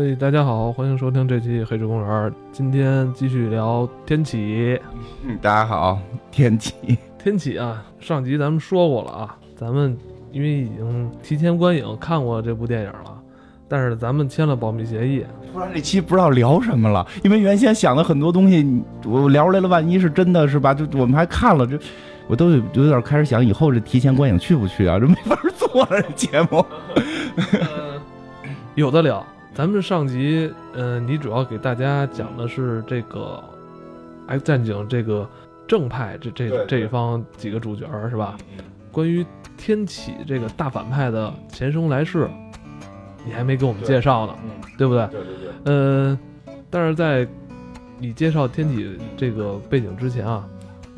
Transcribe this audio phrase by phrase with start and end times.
[0.00, 2.30] 嘿，大家好，欢迎收听这期《黑水公园》。
[2.52, 4.80] 今天继续聊天启。
[5.22, 6.00] 嗯，大家好，
[6.30, 6.72] 天启。
[7.22, 9.94] 天启啊，上集咱们说过了啊，咱们
[10.32, 13.20] 因为已经提前观影看过这部电影了，
[13.68, 15.22] 但是咱们签了保密协议。
[15.52, 20.72] 突然这期不知道聊什么了，因为原先想的很多东西，我聊出来了，万一是真的是吧？
[20.72, 21.78] 就我们还看了，这
[22.26, 24.98] 我都有有点开始想，以后这提前观影去不去啊？
[24.98, 26.64] 这没法做了，这节目。
[28.74, 29.22] 有的聊。
[29.60, 33.38] 咱们上集，嗯，你主要给大家讲的是这个
[34.30, 35.28] 《X 战警》这个
[35.68, 38.38] 正派这这这一方几个主角是吧？
[38.90, 39.22] 关于
[39.58, 42.26] 天启这个大反派的前生来世，
[43.22, 44.34] 你还没给我们介绍呢，
[44.78, 45.06] 对不对？
[45.08, 45.50] 对对对。
[45.64, 46.18] 嗯，
[46.70, 47.28] 但是在
[47.98, 50.48] 你介绍天启这个背景之前啊。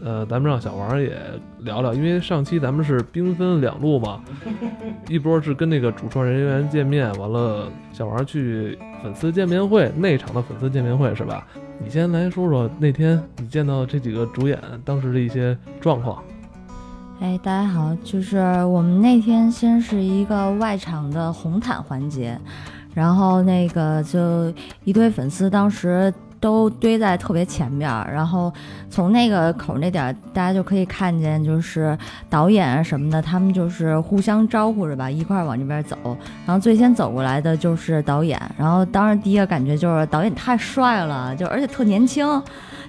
[0.04, 1.16] 呃，咱们让小王也
[1.60, 4.20] 聊聊，因为上期咱们是兵分两路嘛，
[5.08, 11.46] 一波是跟那个主创人员见面，完了小王去粉丝见面会，内场的粉丝见面会是吧？
[11.78, 16.20] 你先来说说那天你见到这几个主演当时的一些状况。
[17.20, 22.36] 哎，大家好，就是我们那天先是一个外场的红毯环节，
[22.92, 26.12] 然后那个就一堆粉丝当时。
[26.42, 28.52] 都堆在特别前边儿，然后
[28.90, 31.96] 从那个口那点，大家就可以看见，就是
[32.28, 35.96] 导演啊什么的，他们就是互相招呼着吧，一块儿往这边走。
[36.44, 42.42] 然后最先走过来的就是导演，然后当时第一个感觉就是导演太帅了，就而且特年轻，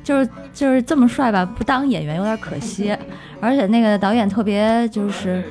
[0.04, 2.98] 就是就是这么帅吧，不当演员有点可惜。
[3.40, 5.44] 而且那个导演特别就是，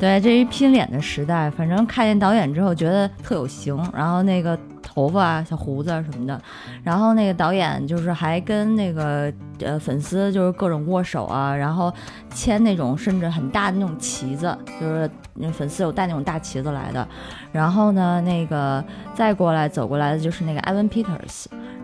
[0.00, 4.58] 对，这一拼脸的时代，反正看见导演之后觉得特有型，然后那个。
[4.92, 6.40] 头发啊，小胡子什么的，
[6.82, 11.92] 然后那个导演就是还跟那个呃粉丝就是各种握手啊，然后
[12.34, 17.06] 签那种甚至很大的那种旗子，就是那粉丝有带那种大旗子来的。
[17.52, 18.84] 然后呢，那个
[19.14, 21.16] 再过来走过来的就是那个艾文· peter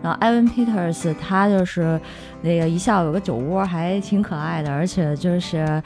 [0.03, 1.99] 然后艾文· peter 他就是
[2.41, 5.81] 那个一笑有个酒窝，还挺可爱的，而且就是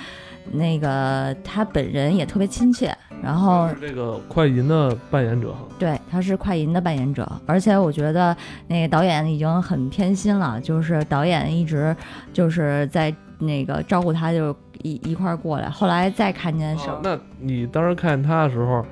[0.51, 2.95] 那个他本人也特别亲切。
[3.21, 8.35] 然后是这个快银的扮演者，对，他是快银的扮演者，而且我觉得
[8.67, 11.95] 那个导演已经很偏心了，就是导演一直
[12.33, 14.51] 就是在那个招呼他，就
[14.81, 15.69] 一一块儿过来。
[15.69, 18.83] 后来再看见时候，那你当时看见他的时候，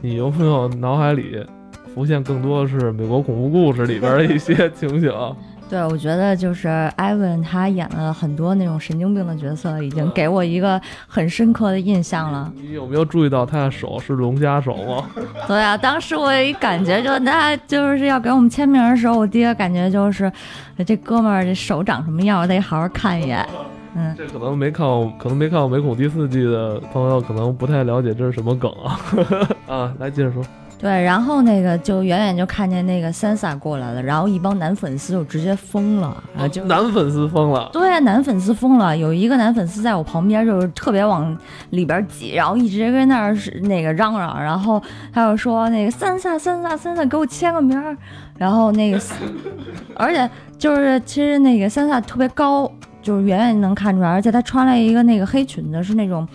[0.00, 1.44] 你有没有脑海里
[1.92, 5.12] 浮现更多的是美国恐怖故事里边的一些情景？
[5.72, 10.78] 对，我觉得就是艾文，他演了很多那种神经病的角色，已经给我一个
[11.08, 12.52] 很深刻的印象了。
[12.54, 15.08] 你有没有注意到他的手是龙虾手吗？
[15.48, 20.30] 对啊，当时我一感觉，就他就是要给我们签名的时候，我第一个感觉就是，
[20.84, 23.42] 这哥们儿这手长什么样，我得好好看一眼。
[23.94, 29.00] 嗯，这可能没看过，可能没看过《美恐》第四季的朋友，可能不太了解这是什么梗啊。
[29.66, 30.44] 啊，来接着说。
[30.82, 37.70] 对，然后那个就远远就看见那个 Sansa 过来了，然后一帮男粉丝就直接疯了，啊，就男粉丝疯了。
[37.72, 41.38] 对，男粉丝疯了，有一个男粉丝在我旁边，就是特别往
[41.70, 44.82] 里边挤，然后一直跟那儿是那个嚷嚷，然后
[45.12, 47.96] 他又说那个 Sansa Sansa Sansa 给我签个名儿，
[48.36, 49.00] 然后那个，
[49.94, 50.28] 而且
[50.58, 52.68] 就是其实那个 Sansa 特别高，
[53.00, 56.26] 就是远远能看出来，而且他穿了一个那个黑裙子，是那种。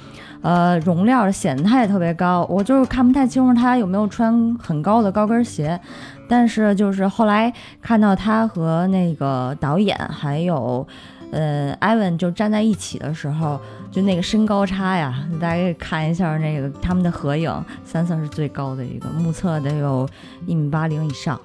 [0.47, 5.77] 呃，容量显得它也特别高，我就是看不太清楚他有没有穿很高的高跟鞋，
[6.25, 10.87] 但是就是后来看到他和那个导演还有
[11.31, 13.59] 呃艾文就站在一起的时候，
[13.91, 17.53] 就那个身高差呀，大家可以看一下那个他们的合影，
[17.83, 20.07] 三色是最高的一个，目测得有
[20.45, 21.37] 一米八零以上。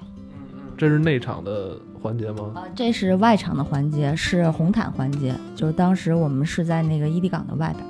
[0.77, 2.53] 这是内场的环节吗？
[2.55, 7.85] 啊，这是外场的环节，是红毯环节，就是当时我们是在那个伊犁港的外边。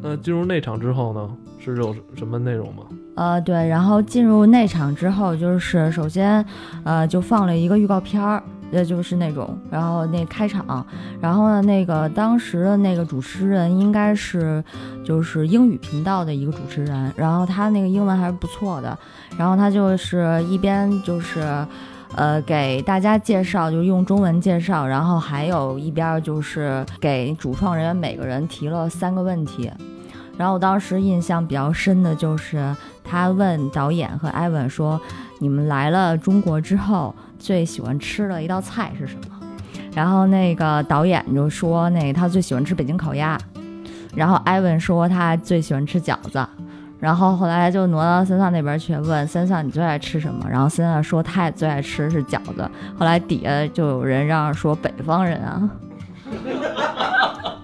[0.00, 1.28] 那进入内场之后呢，
[1.58, 2.84] 是有什么内容吗？
[3.16, 6.44] 呃，对，然后进入内场之后，就是首先，
[6.84, 8.40] 呃，就放了一个预告片儿，
[8.70, 10.86] 也就是那种，然后那开场，
[11.20, 14.62] 然后呢，那个当时的那个主持人应该是
[15.04, 18.96] 就是英语频道的一个主持人，然后他那个英文还是不错的，
[19.36, 21.66] 然后他就是一边就是。
[22.14, 29.70] 呃，给大家介绍，就是用中文介绍，然后还有一边就是给主创人员每个人提了三个问题，
[30.36, 32.74] 然后我当时印象比较深的就是
[33.04, 35.00] 他问导演和艾文说
[35.38, 39.38] ：“你们来了中国之后最喜欢吃的一道菜是什么？”
[39.94, 43.38] 然后那个导演就说：“那他最喜欢吃北京烤鸭。”
[44.16, 46.44] 然后艾文说他最喜欢吃饺子。
[47.00, 50.44] 然后后来就挪到森桑那边去问森桑你最爱吃什么？
[50.50, 52.68] 然后森桑说他也最爱吃是饺子。
[52.98, 55.70] 后来底下就有人嚷说北方人啊，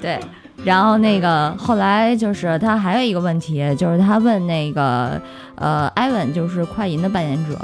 [0.00, 0.20] 对。
[0.62, 5.20] 然后那个后来就是他还有一个问题，就是他问那个
[5.56, 7.58] 呃，艾文就是快银的扮演者，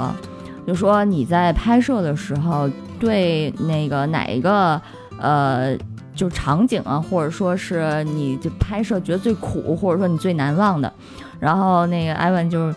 [0.67, 2.69] 就说你在拍摄的时候
[2.99, 4.81] 对那个哪一个
[5.19, 5.77] 呃。
[6.21, 10.93] 就场景啊，或者说是你就拍摄觉得最苦，或者说你最难忘的，
[11.39, 12.71] 然后那个艾文就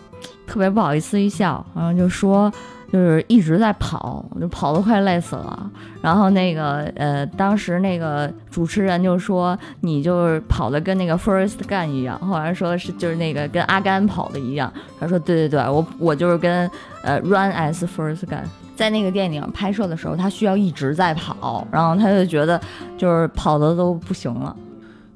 [0.47, 2.51] 特别不好意思一笑，然后就说
[2.91, 5.71] 就是一直在跑，就跑得快累死了。
[6.01, 14.73] 然后那个呃，当时那个主持人就说你就是跑的跟那个 First Gun 一样，后来说是就是那个跟阿甘跑的一样。
[14.99, 16.67] 他说对对对，我我就是跟
[17.03, 18.45] 呃 Run as First Gun。
[18.75, 22.59] 在那个电影拍摄的时候，他需要一直在跑，然后他就觉得
[22.97, 24.55] 就是跑的都不行了。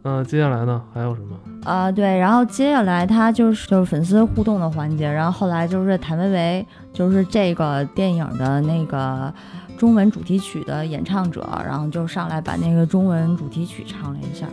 [0.04, 1.36] 嗯，接下来呢还有什么？
[1.66, 9.32] 啊，对，然后接下来他就是就是粉丝互动的环节，然后后来就是谭维维就是这个电影的那个
[9.78, 14.48] 中文主题曲的演唱者，然后就上来把那个中文主题曲唱了一下。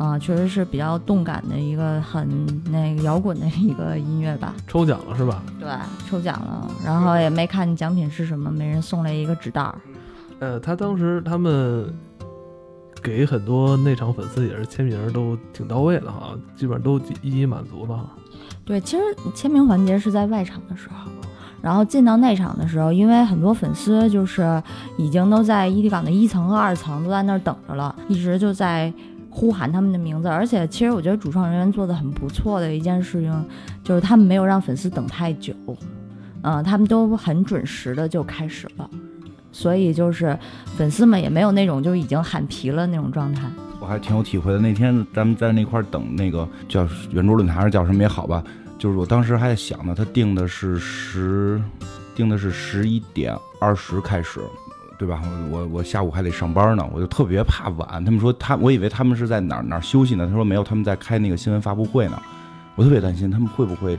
[0.00, 2.26] 啊，确实是比较动感的一个很
[2.72, 4.54] 那个摇滚的一个音乐吧。
[4.66, 5.42] 抽奖了是吧？
[5.60, 5.68] 对，
[6.08, 9.74] 抽奖了，然后也没看奖品是什么，每人送了一个纸袋儿。
[10.38, 11.94] 呃，他当时他们
[13.02, 18.10] 给很多内场粉丝也是签名，都挺到位的哈，基本上都一一满足了。
[18.64, 19.02] 对，其实
[19.34, 21.10] 签名环节是在外场的时候，
[21.60, 24.62] 然后进到内场的时候，因为很多粉丝就是
[24.96, 28.90] 已经都在伊犁港的一层和二层都在那儿等着了，一直就在。
[29.30, 33.44] 呼喊他们的名字，而且其实我觉得主创人员做的很不错的一件事情，
[33.84, 35.54] 就是他们没有让粉丝等太久，
[36.42, 38.90] 嗯，他们都很准时的就开始了，
[39.52, 40.36] 所以就是
[40.76, 43.48] 粉丝们也没有那种就已经喊疲了那种状态。
[43.80, 48.42] 我还挺有体会的，那天咱们在那块等那个叫圆桌论坛是叫什么也好吧，
[48.78, 51.62] 就是我当时还在想呢，他定的是十，
[52.14, 54.40] 定的是十一点二十开始。
[55.00, 55.18] 对吧？
[55.50, 58.04] 我我下午还得上班呢，我就特别怕晚。
[58.04, 60.26] 他们说他，我以为他们是在哪儿哪儿休息呢？
[60.26, 62.20] 他说没有，他们在开那个新闻发布会呢。
[62.74, 63.98] 我特别担心他们会不会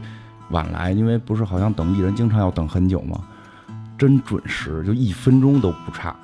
[0.51, 3.19] 晚来，因为不是好像等艺人经常要等很久吗？
[3.97, 6.15] 真准时，就一分钟都不差。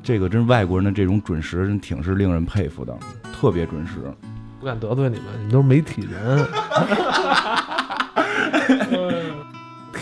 [0.00, 2.96] 这个真外国人的这种准时，真挺是令人佩服的，
[3.32, 3.94] 特别准时。
[4.60, 6.46] 不敢得罪你们，你们都是媒体人。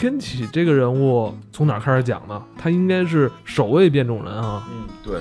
[0.02, 2.43] 天启这个人物从哪开始讲呢？
[2.58, 4.66] 他应该是首位变种人啊。
[4.69, 5.20] 嗯，对，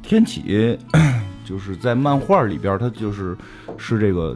[0.00, 0.78] 天启
[1.44, 3.36] 就是在漫画里边，他就是
[3.76, 4.32] 是这个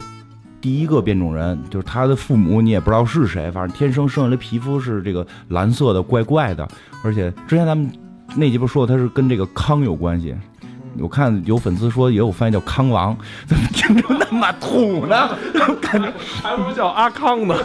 [0.59, 6.67] 第一个变种人，就是他的父母你也不知道是谁，反正天生生下来皮肤是这个蓝色的，怪怪的，
[7.01, 7.89] 而且之前咱们
[8.35, 10.35] 那集不说他是跟这个康有关系。
[10.97, 15.29] 我看有粉丝说也有翻译叫康王，怎么听着那么土呢？
[15.81, 16.09] 感 觉
[16.41, 17.55] 还不如叫阿康呢。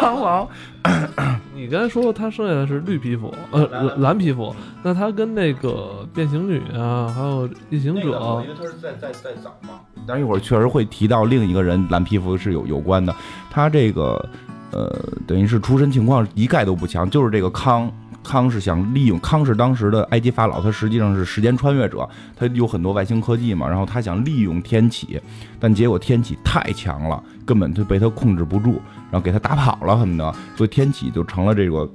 [0.00, 0.48] 康王，
[1.54, 9.80] 你刚才说他剩下的是绿皮肤，呃，蓝蓝皮肤，那他跟那个变形女啊，还有异形者，因为他是在在在早嘛。
[10.06, 13.14] 但是一会儿确实会提到另一个人蓝皮肤是有有关的，
[13.50, 14.28] 他这个
[14.72, 14.90] 呃，
[15.26, 17.90] 等于是出身情况一概都不强，就是这个康。
[18.22, 22.06] 康是想利用康是当时的埃及法老，他实际上是时间穿越者，
[22.36, 25.18] 他有很多外星科技嘛，然后他想利用天启，
[25.58, 28.80] 但结果天启太强了，根本就被他控制不住，
[29.10, 31.90] 然后给他打跑了什么的，所以天启就成了这个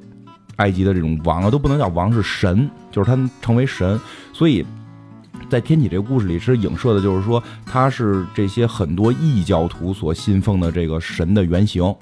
[0.57, 3.97] 埃及的这种王了，都不能叫王，是神，就是他成为神，
[4.33, 4.65] 所以
[5.49, 11.95] 在天启这个故事里，是影射的就是说他是这些很多异教徒所信奉的这个神的原型。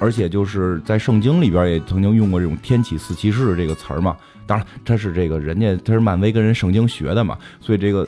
[0.00, 4.16] 而且就是在圣经里边也曾经用过这种“天启四骑士”这个词儿嘛。
[4.44, 8.06] 当然，他是这个人家他是漫威跟人圣经学的嘛，所以这个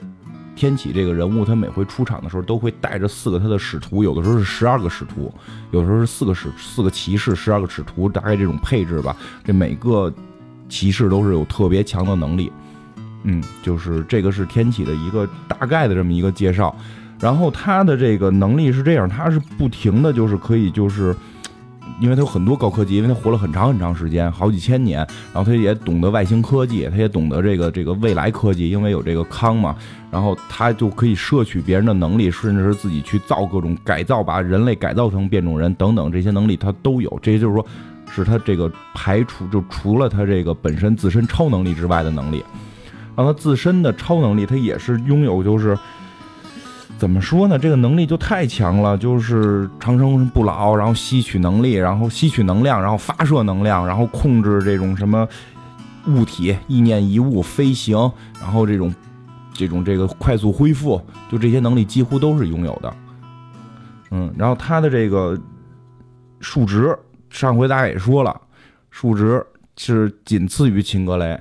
[0.56, 5.32] 天启这个人物，他每回出场的时候都会带着四个他的使徒，有的时候是十二个使徒，
[5.70, 9.14] 有的时候是四个使四个骑士，十二个使徒，大概这种配置吧。
[9.44, 10.12] 这每个
[10.68, 12.50] 骑士都是有特别强的能力。
[13.22, 16.74] 嗯，就是这个是天启的一个大概的这么一个介绍。
[17.20, 21.14] 然后他的这个能力是这样，他是不停的就是可以就是。
[22.00, 24.98] 因为他有很多高科技，因为他活了很长很长时间，好几千年，
[25.32, 29.74] 然后他也懂得外星科技，他也懂得这个这个未来科技，因为有这个康嘛，
[30.10, 37.18] 然后他就可以摄取别人的能力，甚至是自己去造各种改造，把人类改造成变种人等等这些能力他都有。
[37.22, 37.66] 这些就是说，
[38.14, 42.44] 是他这个排除就除了他这个本身自身超能力之外的能力，
[43.16, 45.76] 然后他自身的超能力他也是拥有，就是。
[46.98, 47.58] 怎么说呢？
[47.58, 55.28] 这个能力就太强了，就是长生不老，然后吸取能力，然后吸取能量，然后发射能量，然后控制这种什么
[56.06, 58.10] 物体、意念一物飞行，
[58.40, 58.94] 然后这种
[59.52, 60.98] 这种这个快速恢复，
[61.30, 62.94] 就这些能力几乎都是拥有的。
[64.10, 65.38] 嗯，然后他的这个
[66.40, 66.98] 数值，
[67.28, 68.40] 上回大家也说了，
[68.90, 69.44] 数值
[69.76, 71.38] 是仅次于秦格雷，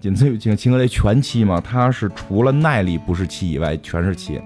[0.00, 4.38] 仅次于秦秦格雷全七嘛，他是除了耐力不是七以外，全是七。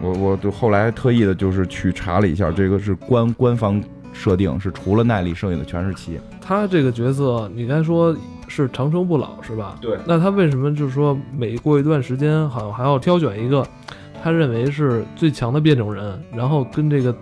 [0.00, 6.18] 我我就后来特意的就是去查了一下，这个是官官方设定，是除了耐力，剩下的全是七。
[6.40, 9.76] 他这个角色，你刚才说是长生不老是吧？
[9.80, 13.66] 对那他为什么就是说每过一段时间，好像还要挑选一个
[14.22, 17.14] 他认为是最强的变种人，然后跟这个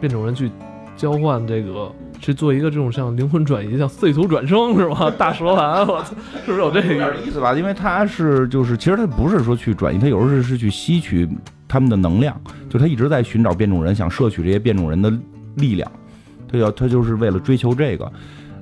[0.00, 0.50] 变种人去
[0.96, 5.10] 交换这个，去做一个这种像灵魂转移、像碎土转生是吧？
[5.18, 7.28] 大蛇丸，我操，是不是有这个意思？
[7.28, 7.54] 意思吧？
[7.54, 11.28] 因为他是就是，其实他不是说去转移，他有时候是是去吸取
[11.68, 12.34] 他们的能量，
[12.68, 15.12] 就他一直在寻找变种人，想摄取这些变种人的
[15.56, 15.90] 力量，
[16.50, 18.10] 他要他就是为了追求这个。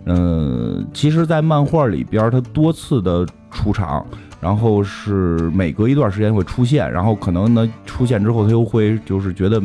[0.06, 4.06] 嗯，其实，在漫画里边，他多次的出场，
[4.40, 9.62] 然后是每隔一段时间会出现，然后可能呢出现之后，他又会就是觉得。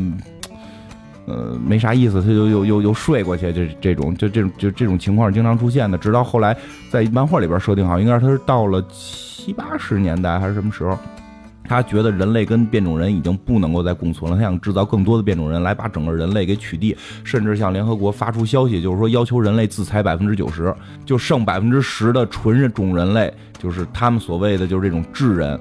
[1.27, 5.95] 呃，没啥意思，他就又又又睡过去，这这种就这种就这种情况经常出现的。
[5.95, 6.57] 直到后来，
[6.89, 10.97] 在漫画里边设定好，应该是他是到了七八十年代还是什么时候，
[11.71, 20.75] 他觉得人类跟变种人已经不能够再共存了，他想制造更多的变种人来把整个人类给取缔，甚至向联合国发出消息，就是说要求人类自裁百分之九十，
[21.05, 25.57] 就剩百分之十的纯人种人类，就是他们所谓的就是这种智人。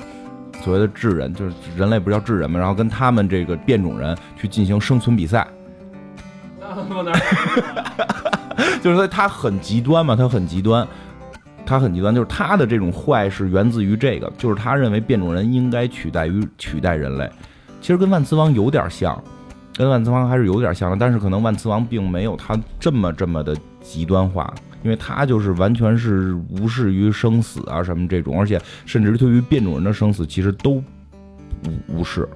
[0.64, 2.58] 所谓的智人就是人类，不是叫智人嘛？
[2.58, 5.46] 然后跟他们这个变种人去进行生存比赛，
[8.82, 10.86] 就是说他很极端嘛，他很极端，
[11.64, 17.30] 他很极端，就是他的这种坏是源自于这个，就是他认为变种人应该取代于取代人类。
[17.80, 19.22] 其实跟万磁王有点像，
[19.76, 24.52] 跟万磁王还是有点像的，但是可能万磁王并没有他这么这么的极端化，
[24.82, 30.84] 因为他就是完全是无视于生死啊什么这种，而且甚至对于变种人的生死其实都无
[31.98, 32.28] 无视。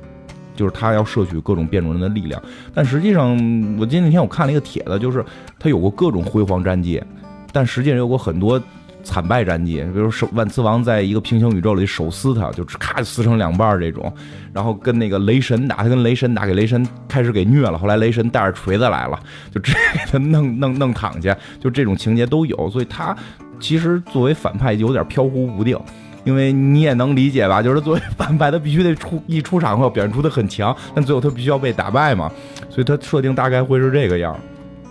[0.57, 2.41] 就是他要摄取各种变种人的力量，
[2.73, 3.31] 但实际上，
[3.77, 5.25] 我今天那天我看了一个帖子，就是
[5.59, 7.03] 他有过各种辉煌战绩，
[7.51, 8.63] 但实际上有过很多
[9.05, 14.13] 惨败战绩，比如手万磁王在一个平行宇宙里手撕他，就咔撕成两半这种，
[14.53, 19.17] 然后跟那个雷神打，他跟雷神打，给雷神开始给虐了，后来雷神带着锤子来了，
[19.53, 23.17] 就直接给他弄弄弄躺下，就这种情节都有，所以他
[23.61, 25.79] 其实作为反派有点飘忽不定。
[26.25, 32.33] 因为你也能理解吧，就是作为反派，他必须得出一出场后表现出的很强，但最后他必须要被打败嘛，
[32.71, 34.35] 所以他设定大概会是这个样。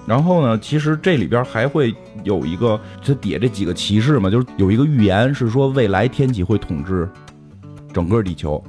[0.05, 7.07] 然后呢，其实这里边还会有一个，他底下这几个骑士嘛，就是有一个预言是说未来天启会统治
[7.93, 8.61] 整个地球，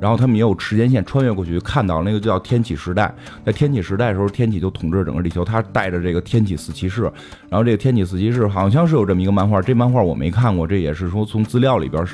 [0.00, 7.02] 然后他们也有时间线穿越过去，看到那个叫天启时代，在天启时代的时候，天启就统治整个地球，他带着这个天启四骑士，
[7.48, 12.04] 然后这个天启四骑士好像是有这么一个漫画，这漫画我没看过，这也是说从资料里边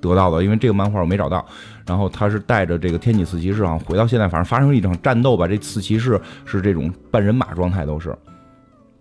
[0.00, 1.44] 得到的，因为这个漫画我没找到。
[1.86, 5.46] 然后他是带着这个天启四骑士啊，回到现在，反正发生一场战斗吧。
[5.48, 8.10] 这四骑士是这种半人马状态，都是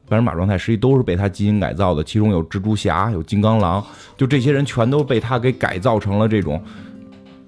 [0.08, 2.04] 半人马状态，实际都是被他基因改造的。
[2.04, 3.84] 其中有蜘蛛侠，有金刚狼，
[4.18, 6.60] 就这些人全都被他给改造成了这种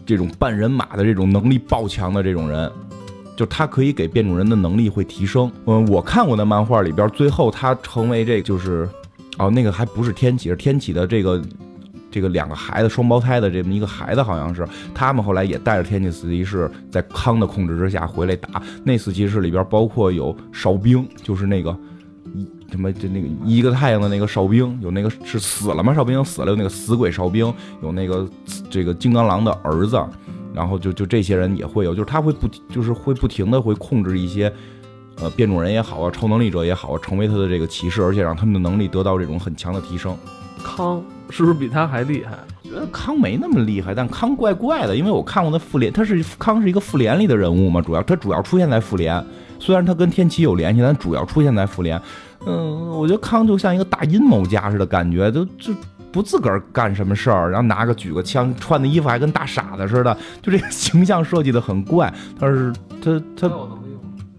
[0.05, 2.71] 这种半人马的这种能力爆强的这种人。
[3.35, 5.51] 就他可以给变种人的能力会提升。
[5.65, 8.87] 嗯，我看过的漫画里边，最后他成为这就是
[9.39, 11.41] 哦，那个还不是天启，是天启的这个。
[12.11, 18.61] 这个两个孩子双胞胎的这么一个孩子，好像是他们后来也带着天启四骑士在康的控制之下回来打。
[18.83, 21.75] 那四骑士里边包括有哨兵，就是那个
[22.35, 25.93] 一什么就那个一个太阳的那个哨兵，有那个是死了吗？
[25.95, 27.51] 哨兵死了，有那个死鬼哨兵，
[27.81, 28.29] 有那个
[28.69, 29.97] 这个金刚狼的儿子，
[30.53, 34.51] 然后就就这些人也会有，就是他会不就是会不停的会控制一些
[35.17, 40.17] 呃变种人也好啊，超能力者也好，成为他的这个骑士，而且让他们的能力得到这种很强的提升。
[40.63, 42.37] 康是不是比他还厉害？
[42.61, 49.23] 觉得康没那么厉害，但康怪怪的，因为我看过那复联，他是康是一个复联里的人物嘛，主要他主要出现在复联，
[49.59, 51.99] 虽然他跟天启有联系，但主要出现在复联。
[52.45, 55.73] 嗯，我觉得康就像一个大阴谋家似的感觉，就就
[56.11, 62.13] 不自个儿干什么事儿，然后拿个举个枪，穿的衣服还跟大傻子似的，就这个形象设计的很怪。
[62.39, 63.51] 但是他他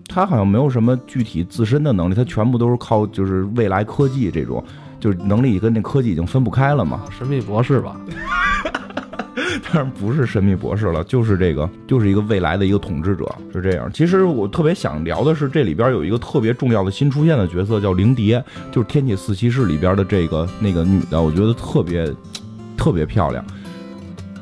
[0.09, 4.63] 他好像没有什么具体自身的能力，他全部都是靠就是未来科技这种。
[5.02, 7.02] 就是能力跟那科技已经分不开了嘛？
[7.11, 7.97] 神秘博士吧？
[9.64, 13.90] 当然不是神秘博士了，就是这个，就是一个未来的一个统治者，是这样。
[13.92, 22.09] 其实我特别想聊的是，这里边有一个特别重要的新出现的角色，叫灵蝶，就是天启四骑士里边的这个那个女的，我觉得特别
[22.76, 23.44] 特别漂亮。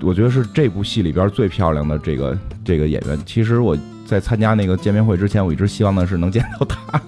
[0.02, 3.18] 我觉得是这部戏里边最漂亮的这个这个演员。
[3.24, 7.00] 其实我在参加那个见面会之前，我一直希望的是能见到她。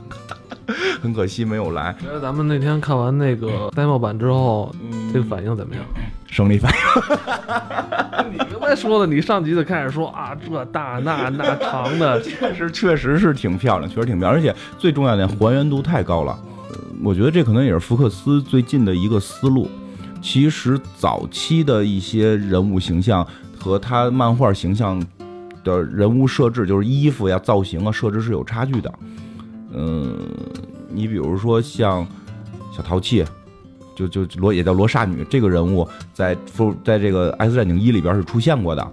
[1.02, 1.94] 很可惜没有来。
[2.00, 4.72] 觉得咱们那天看完那个 demo 版之后，
[5.12, 5.84] 这个反应怎么样？
[6.28, 8.32] 生理反应。
[8.32, 16.38] 你刚才说的，你上集就开始说啊，这大那那长的， 确实确实是挺漂亮，确实挺漂亮，而且最重要的还原度太高了。
[17.02, 19.68] 我觉得这可能也是福克斯最近的一个思路。
[20.22, 23.26] 其实早期的一些人物形象
[23.58, 25.04] 和他漫画形象
[25.64, 28.92] 的人物设置，就是衣服呀、造型啊设置是有差距的。
[29.74, 30.16] 嗯。
[30.92, 32.06] 你比如说像
[32.76, 33.24] 小淘气，
[33.94, 38.92] 就就罗也叫罗刹女这个人物，在复在这个《X 战警一》里边是出现过的，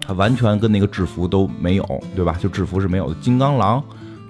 [0.00, 2.36] 他完全跟那个制服都没有，对吧？
[2.40, 3.14] 就制服是没有的。
[3.20, 3.82] 金刚狼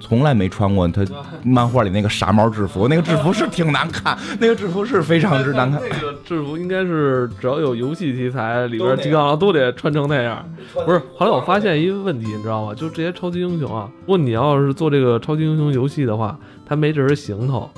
[0.07, 1.05] 从来没穿过他
[1.43, 5.81] 漫画里那个傻帽制服， 那个制服是挺难看，那个制服是非常之难看。
[5.83, 10.49] 那个制服应该是只要有游戏题材里边金刚狼都得穿成那样。
[10.73, 12.73] 不是，后来我发现一个问题，你知道吗？
[12.73, 17.69] 就这些超级英雄啊，如果你要是做这个超级英雄游戏的话，他没这身行头，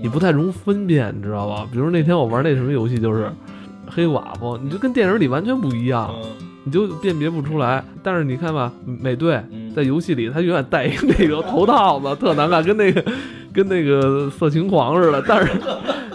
[0.00, 1.66] 你不太容分辨，你知道吧？
[1.72, 3.28] 比如那天我玩那什么游戏，就是
[3.88, 6.14] 黑寡妇，你就跟电影里完全不一样，
[6.62, 7.82] 你就辨别不出来。
[8.04, 9.42] 但是你看吧，美队
[9.74, 13.04] 在游戏里他永远戴一个那个头套子，特难看，跟那个
[13.52, 15.22] 跟那个色情狂似的。
[15.26, 15.52] 但是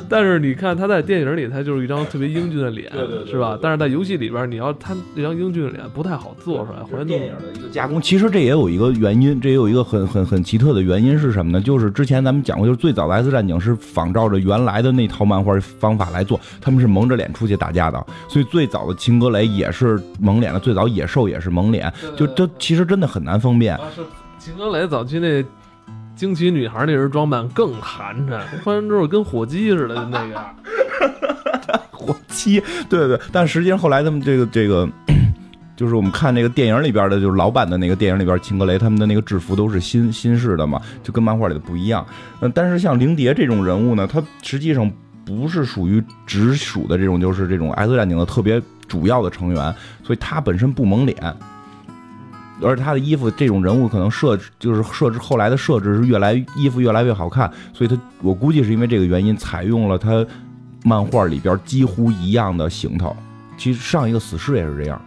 [0.10, 2.92] 但是你看他在电影里，他就是一张特别英俊的脸，
[3.30, 3.58] 是吧？
[3.62, 8.02] 但是在游戏里边，你要他那张英俊的脸不太好做出来，还原电影的一个加工。
[8.02, 11.62] 其实这也有一个原因，这也有一个很很很奇特的原因是什么呢？
[11.62, 23.78] 就是之前咱们讲过，就是最早的 X 战警是仿照着原来的那套漫画方法来做，他们是蒙着脸出去打架的，所以最早的秦格雷也是蒙脸的，最早野兽也是蒙脸，就这其实真的很难分辨。
[23.94, 24.02] 是
[24.40, 25.44] 秦格雷早期那。
[26.18, 30.42] 惊奇女孩那身装扮更寒碜， 穿完之后跟火鸡似的那个。
[31.92, 32.60] 火鸡，
[32.90, 33.20] 对对。
[33.32, 34.90] 但实际上后来他们这个这个，
[35.78, 42.06] 就是我们看那个电影里边的，就是老版的那个电影里边，秦格雷他们的那个制服都是新新式的嘛，就跟漫画里的不一样。
[42.42, 44.92] 嗯，但是像灵蝶这种人物呢，他实际上
[45.26, 51.16] 不是属于直属的这种，就是这种 X 战警的特别主要的成员，所以他本身不蒙脸。
[52.62, 60.26] 而且他的衣服，这种人物可能设置就是设置后来的设置是越来衣服越来越好看，所以他我估计是因为这个原因采用了他
[60.84, 63.16] 漫画里边几乎一样的行头。
[63.58, 65.02] 其实上一个死侍也是这样。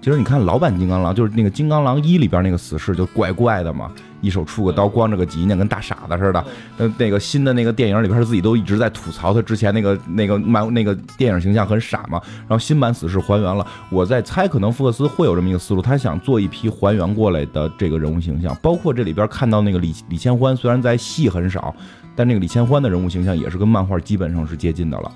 [0.00, 3.90] 其实你看老版金刚狼，就是那个金刚狼一里边那个死侍就怪怪的嘛。
[4.22, 6.42] 一手出个刀，光着个脊梁，跟大傻子似的。
[6.78, 12.18] 那，那个新的那个电影里边，他自己都一直在吐槽他之前那个那个漫那个电影形象很傻嘛。
[12.40, 21.74] 然后新版死侍还原了，我在猜，可能福克斯会有这么一个思路，他想做一批还原过来的这个人物形象，包括这里边看到那个李李千欢，虽然在戏很少，
[22.14, 25.10] 但那个李千欢的人物形象也是跟漫画基本上是接近的了。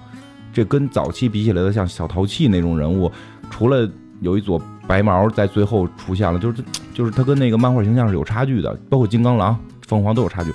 [0.52, 3.10] 这跟早期比起来的，像小淘气那种人物，
[3.50, 3.88] 除了
[4.20, 10.52] 有一撮白毛在最后出现了，就是就是他跟那个漫画形象是有差距的，包括金刚狼、凤凰都有差距。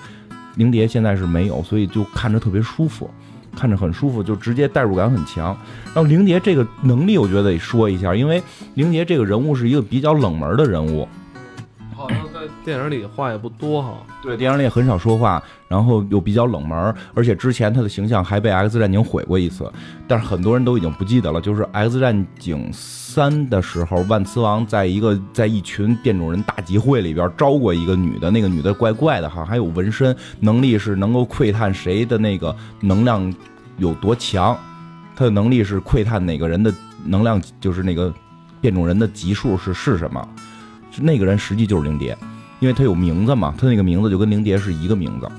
[0.55, 3.09] 灵蝶现在是没有，所以就看着特别舒服，
[3.55, 5.55] 看着很舒服，就直接代入感很强。
[5.85, 8.41] 然后灵蝶这个能力，我觉得得说一下，因为
[8.73, 11.07] 灵蝶这个人物是一个比较冷门的人物。
[11.95, 13.93] 好像在电影里话也不多哈。
[14.23, 15.41] 对，电影里也很少说话，
[15.71, 19.71] 然后又比较冷门，而且之前他的形象还被 X 战警毁过一次，
[20.05, 21.39] 但是很多人都已经不记得了。
[21.39, 33.33] 就是 X 战警三的时候，万磁王在一个在一群变种人大集会里边招过一个女的，那个女的怪怪的哈，还有纹身，能力是能够窥探谁的那个能量
[33.77, 34.57] 有多强，
[35.15, 36.73] 她的能力是窥探哪个人的
[37.05, 38.13] 能量，就是那个
[38.59, 40.27] 变种人的级数是是什么。
[40.99, 42.17] 那个人实际就是灵蝶，
[42.59, 45.31] 因为他有名字嘛，他那个名字就跟灵蝶是一个名字。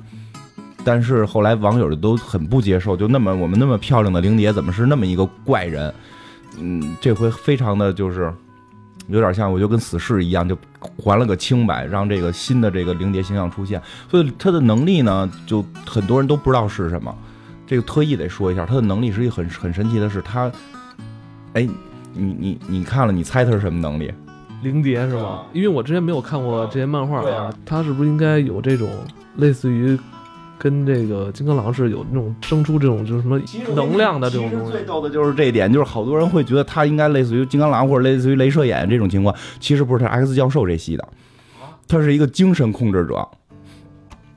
[0.85, 5.95] 但是后来网友就都很不接受，就那么我们那么漂亮的灵蝶，怎么是那么一个怪人？
[6.59, 8.33] 嗯，这回非常的就是
[9.09, 10.57] 有点像，我就跟死侍一样，就
[10.99, 13.81] 还了个清白，让这个新的这个灵蝶形象出现。
[14.11, 17.15] 所以他的能力呢，就很多人都不知道是什么。
[17.67, 20.51] 这个特意得说一下，他的能力是一个很很神奇的是他，
[21.55, 21.67] 哎，
[22.13, 24.13] 你你你看了，你猜他是什么能力？
[24.63, 25.43] 灵蝶是吗？
[25.53, 28.89] 因为我之前没有看过这些漫画啊，他是不是应该有这种
[29.37, 29.99] 类似于
[30.63, 33.37] 跟这个金刚狼是有那种生出这种就是什么
[33.75, 34.71] 能量的这种东西？
[34.71, 41.09] 最逗的就是这一点，就是好多人会觉得他应该类似于金刚狼或者类似于镭射眼这种情况，其实不是，他 X 教授这系的，
[41.89, 43.27] 他是一个精神控制者，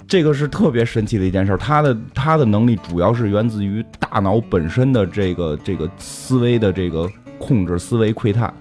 [0.07, 1.55] 这个是特别神奇的一件事。
[1.57, 7.07] 他的他的能力主要是源自于大脑本身的这个这个思维的这个
[7.37, 8.51] 控制，思维窥探。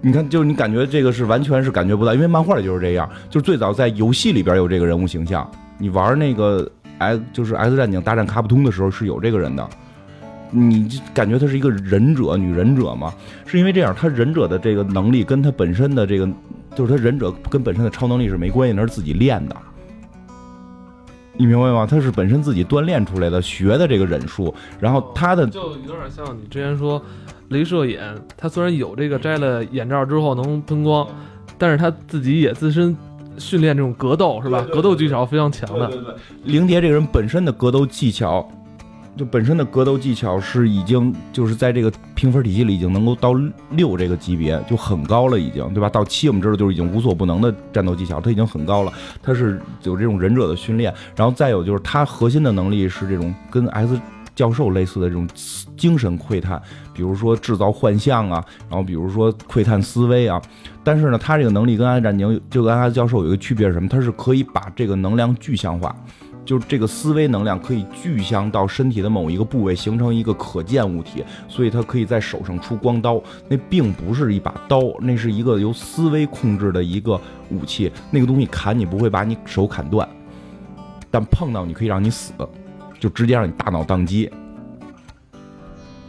[0.00, 5.50] 你看，就是你感觉这个是完全是感觉不到，因为漫画里就是这样，就是最早在游戏里边有这个人物形象。
[5.78, 9.68] 你玩那个 X 就是 X 战警大战卡普通的时候是有这个人的，
[10.50, 13.12] 你感觉他是一个忍者，女忍者嘛，
[13.44, 16.28] 是因为这样，他忍者的这个能力跟他本身的这个，
[16.74, 19.56] 就是他忍者跟本身的超能力是没关系，那是自己练的。
[21.38, 21.86] 你明白吗？
[21.86, 27.02] 他是本身自己锻炼出来的，学的这个忍术，然后他的就有点像你之前说。
[27.48, 31.06] 镭射眼，他虽然有这个摘了眼罩之后能喷光，
[31.56, 32.96] 但是他自己也自身
[33.38, 34.66] 训练这种格斗是吧？
[34.72, 35.86] 格斗技巧非常强的。
[35.88, 38.48] 对对对，灵蝶这个人本身的格斗技巧，
[39.16, 43.32] 就本身的格斗技巧是已经就是在这个评分体系里已经能够到
[43.70, 45.88] 六这个级别，就很高了，已经，对吧？
[45.88, 48.92] 到七我们知道就是已经无所不能的战斗技巧，他已经很高了。
[49.22, 54.00] 他是有这种忍者的训练，然后再有就是他核心的能力是这种跟 X
[54.36, 55.26] 教授类似的这种
[55.76, 56.62] 精神窥探，
[56.94, 60.40] 比如说制造幻象啊，然后比如说窥探思维啊。
[60.84, 63.88] 但是呢，他这个能力跟安战宁就跟 X 教授有一个区别是什么？
[63.88, 65.92] 他是可以把这个能量具象化。
[66.44, 73.20] 就是这个思维能量可以具象到身体的某一个部位，形成一个可见物体，所以他可以在手上出光刀。
[73.48, 77.20] 那并不是一把刀，那是一个由思维控制的一个
[77.50, 77.90] 武器。
[78.12, 80.08] 那个东西砍你不会把你手砍断，
[81.10, 82.32] 但碰到你可以让你死，
[82.98, 84.30] 就直接让你大脑宕机。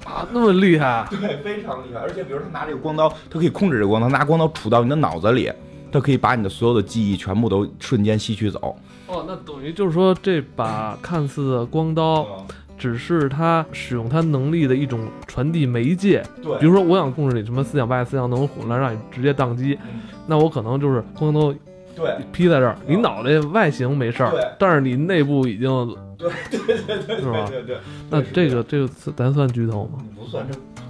[0.06, 1.06] 啊，那么厉害？
[1.10, 2.00] 对，非常厉害。
[2.00, 5.52] 而且比如他拿这个光刀，他可以控制这个光刀，拿光刀杵到你的脑子里，
[5.92, 8.76] 他可以把你的所有的记忆全部都瞬间吸取走。
[9.08, 12.46] 哦，那等于就是说，这把看似的光刀，
[12.78, 16.24] 只是他使用他能力的一种传递媒介。
[16.42, 19.78] 对，比如说，我想控制你什么思想外思想能混乱，让你直接宕机，
[20.26, 21.54] 那我可能就是光刀
[21.98, 25.70] 对披在这儿，你脑袋外形没事儿，但是你内部已经
[26.18, 27.46] 对对对对是吧？
[27.50, 27.78] 对对。
[28.10, 30.04] 那这个这个咱算剧透吗？
[30.16, 30.46] 不算，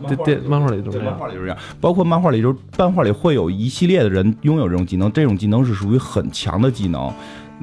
[0.08, 1.58] 这电漫画里就这样，漫画里就是这样。
[1.82, 7.12] 包括漫画里就是漫画里会有一系列的人拥有这种技能，这种技能是属于很强的技能。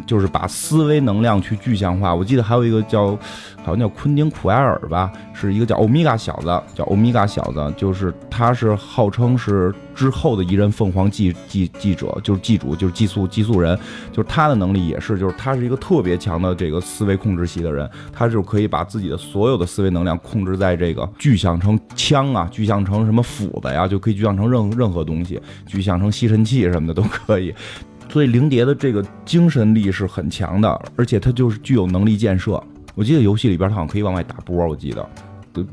[0.07, 2.14] 就是把思维能量去具象化。
[2.14, 3.16] 我记得还有一个叫，
[3.62, 13.78] 好像叫昆汀·库埃尔吧，是一个叫欧米伽小子，叫欧米伽小子，就是他是号称是之后的一任凤凰记记记者，就是记主，就是寄宿寄宿人，
[14.12, 27.54] 就是他的能力也是，就是他是一个特别强的这个思维控制系的人，他就可以把自己的所有的思维能量控制在这个具象成枪啊，具象成什么斧子呀，就可以具象成任何任何东西，具象成吸尘器什么的都可以。
[28.09, 32.62] 所以灵蝶的这个精神力是很强的，而且它就是具有能力建设。
[32.95, 35.09] 我记得游戏里边它好像可以往外打波，我记得，
[35.53, 35.67] 都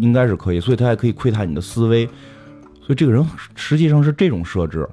[0.00, 0.60] 应该是可以。
[0.60, 2.04] 所以它还可以窥探你的思维。
[2.80, 4.86] 所以这个人实际上是这种设置，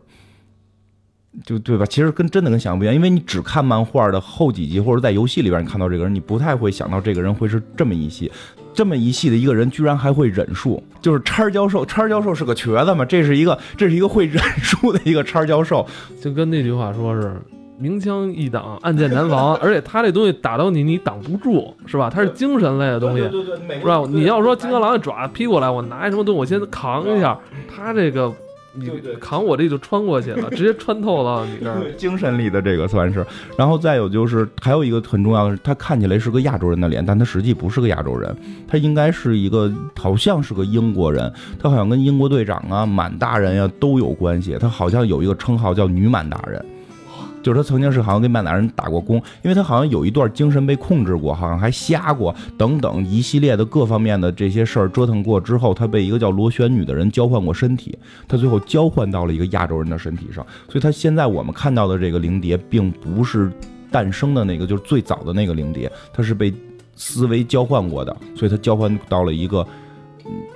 [1.43, 1.85] 就对吧？
[1.85, 8.31] 其实跟真的跟想象不一样，因为你只看漫画的后几集，或者在游戏里边你看到这个人，你不太会想到这个人会是这么一细。
[8.75, 11.85] 这么一系的一个人，居然还会忍术，就是叉教授。
[11.85, 13.05] 叉教授是个瘸子嘛？
[13.05, 15.87] 这是一个，这是一个会忍术的一个叉教授，
[16.21, 17.33] 就跟那句话说是
[17.79, 19.55] 明枪易挡，暗箭难防。
[19.63, 22.09] 而且他这东西打到你，你挡不住，是吧？
[22.09, 23.23] 他是精神类的东西，
[23.79, 24.03] 是吧？
[24.09, 27.39] 你要说金刚狼的爪劈过来，我拿什么东西，我先扛一下。
[27.73, 28.31] 他这个。
[28.75, 31.91] 你扛我这就穿过去了，直接穿透了你这儿。
[31.97, 33.25] 精神力的这个算是，
[33.57, 38.35] 然后再有就是还有一个很重要的是，他看起来是个亚洲人的脸，但他实际不是个亚洲人，
[38.67, 46.63] 他应该是一个好像是个英国人，他好像跟英国队长啊、满大人呀都有关系，他好像有一个称号叫女满大人。
[47.45, 57.95] 就是他曾经是好像跟曼达人打过工，因为他好像有一段精神被控制过，好像还瞎过等等一系列的各方面的这些事儿折腾过之后，他被一个叫螺旋女的人交换过身体，
[58.27, 63.51] 他最后交换到了一个亚洲人的身体上，所以他现在我们看到的这个灵蝶并不是
[63.91, 66.51] 诞生的那个，就是最早的那个灵蝶，他是被
[66.95, 69.63] 思维交换过的，所以他交换到了一个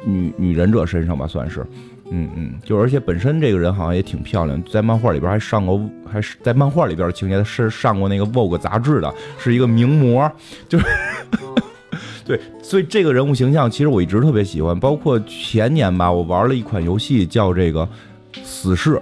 [0.04, 1.63] 女女忍者身上吧，算是。
[2.12, 5.80] 嗯嗯，就而且本身这个人好像也挺漂亮，在漫画里边还上过，
[6.12, 10.32] 还是在漫画里边的情节是上过那个 Vogue 杂志的，是一个名模，
[10.67, 10.86] 就是
[12.26, 17.88] 对，所以这个人物形象其实我一直特别喜欢，包括前年吧，我玩了一款游戏叫这个
[18.43, 19.02] 死侍。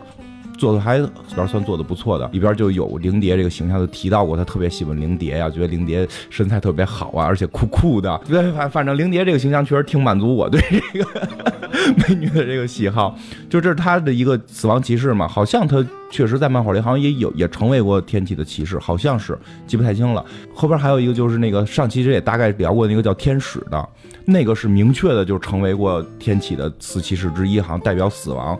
[0.57, 0.97] 做的还
[1.35, 8.19] 边算做的不错的，里边就有灵蝶这个形象，就提到过他特别喜欢灵蝶呀，觉得灵蝶身材特别好啊，而且酷酷的。
[8.27, 11.27] 对，反反正灵蝶这个形象确实挺满足我对这个
[11.97, 13.17] 美女的这个喜好。
[13.49, 20.25] 就这是他的一个死亡骑士嘛，好像他确实在漫画里好像也有也成为过天启的骑士，好像是记不太清了。
[20.53, 23.89] 后边还有一个就是那个上期其实也大概聊过那个叫天使的，
[24.25, 28.57] 那个是明确的就成为过天启的四骑士之一，好像代表死亡。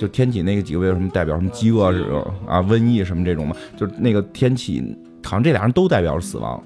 [0.00, 2.00] 就天启那个几个为什么代表什么饥饿是
[2.48, 3.54] 啊瘟疫什么这种嘛？
[3.76, 4.80] 就是那个天启
[5.22, 6.64] 好像这俩人都代表死亡，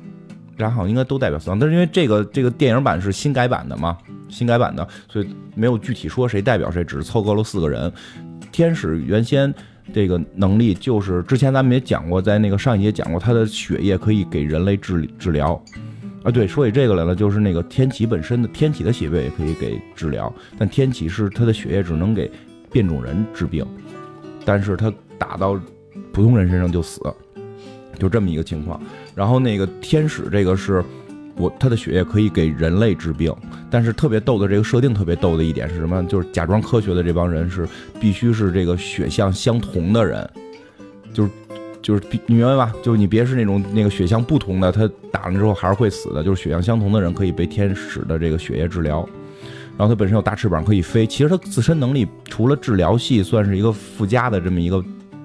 [0.57, 1.59] 然后应该都代表死亡。
[1.59, 7.93] 但是因为这个这个电影版是新改版的嘛，新改版的，所以没有具体说谁代表谁，只是凑够了四个人。
[8.53, 9.53] 天使原先
[9.93, 15.61] 这个能力就是之前咱们也讲过，在那个上一节讲过，他的血液可以给人类治治疗
[16.23, 16.31] 啊。
[16.31, 22.31] 对，说起这个来了，就是那个天启本身的天启的血液也可以给治疗，但天启是他的血液只能给。
[22.75, 23.65] 变种人治病，
[24.45, 25.55] 但是他打到
[26.13, 27.01] 普通人身上就死，
[28.01, 28.81] 就这么一个情况。
[29.15, 30.85] 然后那个天使这个是
[31.37, 33.33] 我他的血液可以给人类治病，
[33.71, 36.05] 但是特别逗的这个设定特别逗的一点是什么？
[36.07, 37.65] 就是假装科学的这帮人是
[38.01, 40.29] 必须是这个血相相同的人，
[41.13, 41.31] 就是
[41.81, 42.73] 就是你明白吧？
[42.83, 46.25] 就是你别是那种那个血相不同的，他打了之后还是会死的。
[46.25, 49.09] 就是血相相同的人可以被天使的这个血液治疗。
[49.77, 51.07] 然后它本身有大翅膀可以飞。
[51.07, 54.83] 其实它自身能力除了治疗系算是一个附加的这么一个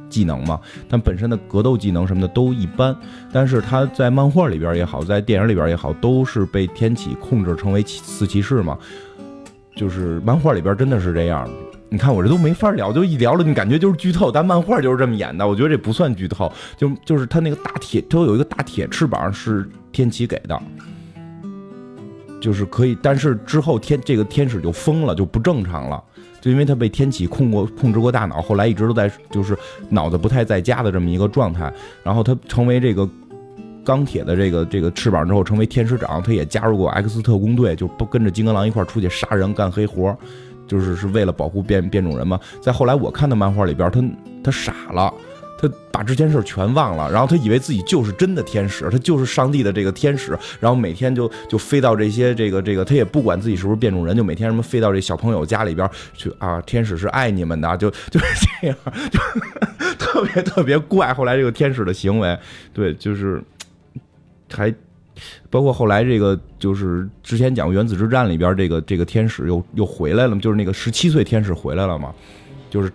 [0.10, 2.96] 技能嘛，但本身的格斗技能什么的都一般。
[3.32, 8.78] 但是它在漫画里边也好，在电影里边也好，都是被天启控制成为四骑士嘛。
[9.76, 11.50] 就是漫画里边真的是这样。
[11.92, 14.32] 你看我这都没法聊，就一聊了，你感觉就是剧透。
[14.32, 16.52] 但漫画就是这么演的，我觉得这不算剧透。
[16.78, 20.62] 就就是他那个大铁，他有一个大铁翅膀是天启给的，
[22.40, 22.98] 就是可以。
[23.02, 26.04] 但是之后天这个天使就疯了，就不正常了，
[26.42, 29.58] 就因为他被天启控过控制过大脑，后来一直都在就是
[29.90, 31.72] 脑子不太在家的这么一个状态。
[32.04, 33.08] 然后他成为这个
[33.84, 40.18] 钢铁的这个这个翅膀之后，成为天使长，他也加入过 X 特工队，就不跟着金刚狼一块出去杀人干黑活。
[40.68, 42.40] 就是是为了保护变变种人嘛。
[42.62, 44.04] 在后来我看的漫画里边，他
[44.44, 45.12] 他傻了，
[45.62, 58.78] 他把之前事全忘了，然后他以为自己就是真的天使，他就是上帝的这个天使，然后每天就就飞到这些这个这个，他也不管自己是不是变种人，就每天什么飞到这小朋友家里边去啊，天使是爱你们的，就 就是这样，
[59.12, 59.20] 就
[60.00, 61.14] 特别特别怪。
[61.14, 62.38] 后来这个天使的行为，
[62.74, 63.44] 对，就是
[64.52, 64.74] 还。
[65.50, 72.16] 包括后来这个，就是之前讲原子之战里边这个这个天使又又回来了，就是那个十七岁天使回来了嘛，
[72.70, 72.90] 就是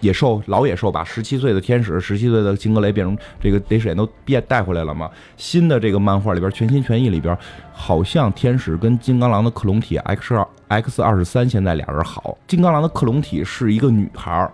[0.00, 5.10] 野兽老野兽把十七岁的天使、十七岁的金格雷变成这个雷神都变带回来了嘛。
[5.36, 7.36] 新的这个漫画里边全心全意里边，
[7.72, 14.50] 好像天使跟金刚狼的克隆体 X 二 X 二十三现在俩人好，金刚狼的克隆体是一个女孩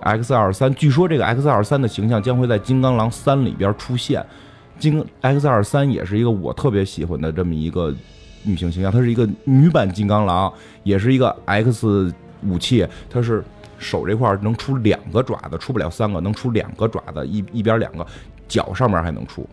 [0.00, 4.24] ，X 二十三据说这个 X 二十三的形象将会在金刚狼三里边出现。
[4.78, 7.94] 金 X 二十三也是一个我特别喜欢的这么一个
[8.42, 10.52] 女性形象，她是一个女版金刚狼，
[10.82, 12.12] 也是一个 X
[12.44, 13.44] 武器，它是
[13.82, 18.06] 手这块能出两个爪子，出不了三个，能出两个爪子，一一边两个，
[18.46, 19.46] 脚上面还能出，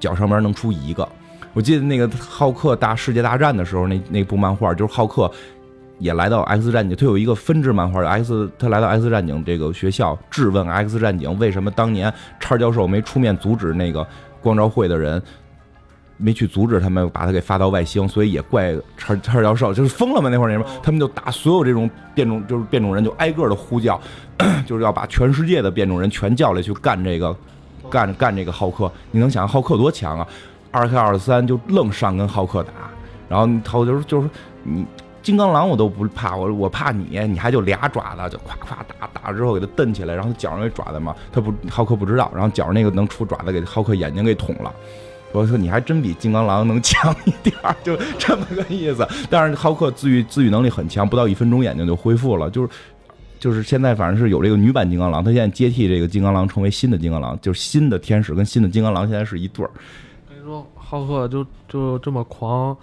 [0.00, 1.08] 脚上面能出一个。
[1.52, 5.30] 我记得那个浩克大世界大战的时候，那那部漫画就是浩克
[5.98, 14.04] 也来到 X 战警，他有一个分支漫画，X 他来到 X 战警这个学校质问 X 战警为什么当年叉教授没出面阻止那个。
[14.44, 15.22] 光照会的人
[16.16, 24.00] 没去阻止他们把他给发到外星，所以也怪叉叉教授就是疯了嘛那会儿那什么，他们就打所有这种变种就是变种人就挨个的呼叫，
[24.66, 27.36] 就是要把全世界的变种人全叫来去干这个
[27.90, 28.90] 干干这个浩克。
[29.10, 30.26] 你能想浩克多强啊？
[30.70, 32.72] 二 K 二三就愣上跟浩克打，
[33.28, 34.28] 然后他就是就是
[34.62, 34.84] 你。
[35.24, 44.70] 金刚狼我都不怕，我我怕你，你还就俩爪子，就咵咵打打了之后给他蹬起来，然后脚上有爪子嘛，他不浩克不知道，然后脚上那个能出爪子给浩克眼睛给捅了。
[45.34, 49.06] 我说你还真比金刚狼能强一点，就这么个意思。
[49.28, 52.48] 但是浩克自愈自愈能力很强，不到一分钟眼睛就恢复了。
[52.48, 52.68] 就是
[53.38, 59.70] 就是现在反正是有这个女版金刚狼，她现在接替这个金刚狼成为新的金刚狼，就是新的天使跟新的金刚狼现在是一对儿。
[60.28, 62.76] 跟你说，浩克就就这么狂，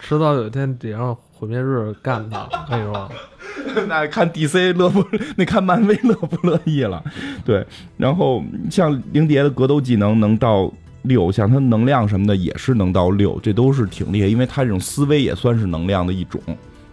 [0.00, 1.16] 迟早有一天得让。
[1.40, 3.08] 毁灭日干他，我跟你说，
[3.86, 5.04] 那看 DC 乐不？
[5.36, 7.00] 那看漫威乐不乐意了？
[7.44, 7.64] 对，
[7.96, 10.68] 然后像灵蝶的格斗技能能到
[11.08, 16.40] 六，像他能量什么的也是能到六，这都是挺厉害，因为他这种思维也算是能量的一种。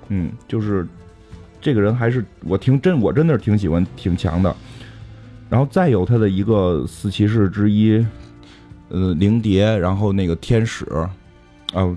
[0.08, 0.88] 嗯，就是
[1.62, 4.56] 这个人还是我挺真，我真的是挺喜欢，挺强的。
[5.50, 8.04] 然后再有他的一个四骑士之一，
[8.90, 10.86] 呃，灵蝶，然后那个天使，
[11.74, 11.96] 啊。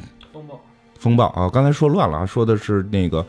[0.98, 3.24] 风暴啊，刚才说乱了，说的是那个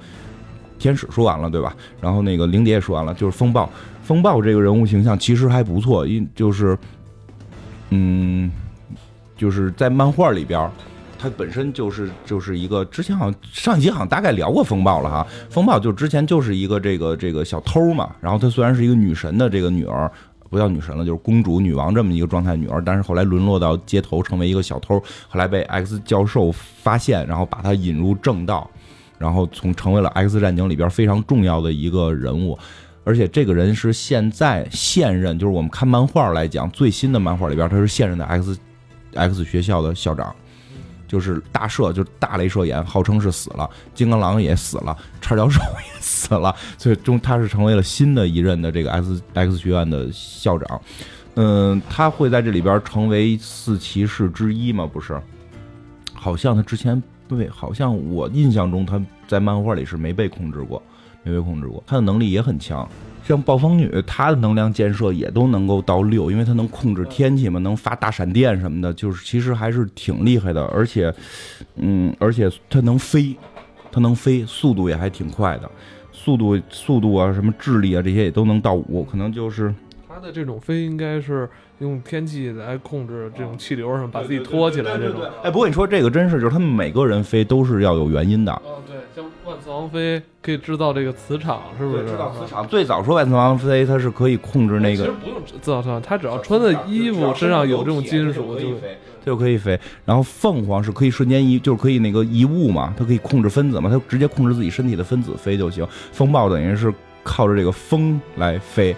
[0.80, 1.76] 天使说完了对吧？
[2.02, 3.70] 然后那个灵蝶也说完了，就是风暴。
[4.02, 6.76] 风暴这个人物形象其实还不错，因就是，
[7.92, 8.52] 嗯，
[9.40, 10.70] 就是在漫画里边，
[11.18, 15.26] 他本身就是就是一个之前好像上一集好像大概聊过风暴了哈。
[15.50, 20.12] 风暴就之前就是一个这个这个小偷嘛，然后他虽然是一个女神的这个女儿。
[20.52, 25.00] 不叫女神了，就是公主、女王这么一个状态女儿，但是后来沦落到街头，成为一个小偷。
[25.28, 28.68] 后来被 X 教授发现，然后把她引入正道，
[29.20, 32.58] 然后从成为了 X 战警里边非常重要的一个人物。
[33.04, 38.58] 而且这个人是现在现任，就是我们看漫画来讲最新的漫画里边，他是现任的 X
[39.14, 40.36] X 学校的校长。
[41.08, 50.80] 就是大赦，就是大雷射眼，号称是死了，金刚狼也死了，叉教授也死了，最终他是成为了新的一任的这个 X X 学院的校长。
[51.34, 54.86] 嗯，他会在这里边成为四骑士之一吗？
[54.86, 55.20] 不是，
[56.14, 60.80] 好像他之前对，好像我印象中他在漫画里是没被控制过，
[61.24, 62.88] 没被控制过，他的能力也很强。
[63.24, 70.64] 像暴风女，她的能量建设也都能够到六，因为她能控制天气嘛，能发大闪电什么的，就是其实还是挺厉害的。
[70.66, 71.14] 而且，
[71.76, 73.36] 嗯，而且她能飞，
[73.92, 75.70] 她能飞，速度也还挺快的，
[76.12, 79.74] 速度、速度啊，什么智力啊，这些也都能到五，可能就是
[80.10, 85.22] 她他的这种飞应该是用天气来控制这种气流什么，把自己托起来这种。
[85.42, 88.52] 哎，不过你说这个真是，就是他们每个人飞都是要有原因的。
[88.52, 92.06] 哦，对，像万磁王飞可以制造这个磁场，是不是？
[92.06, 92.68] 制造磁场。
[92.68, 95.04] 最早说万磁王飞，它是可以控制那个。
[95.04, 99.80] 其实不用制造磁场，它只要穿的衣服身上有这种金属就飞，它就可以飞。
[100.04, 105.88] 然后凤凰是可以瞬间移，就是可以那个移物嘛，它可以控制分子嘛，它直接控制自己身体的分子飞就行。
[106.12, 106.94] 风暴等于是
[107.24, 108.94] 靠着这个风来飞。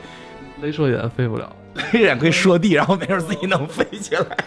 [0.62, 4.38] 镭射眼飞不了， 镭射眼可以射地，然后没事自己能飞起来。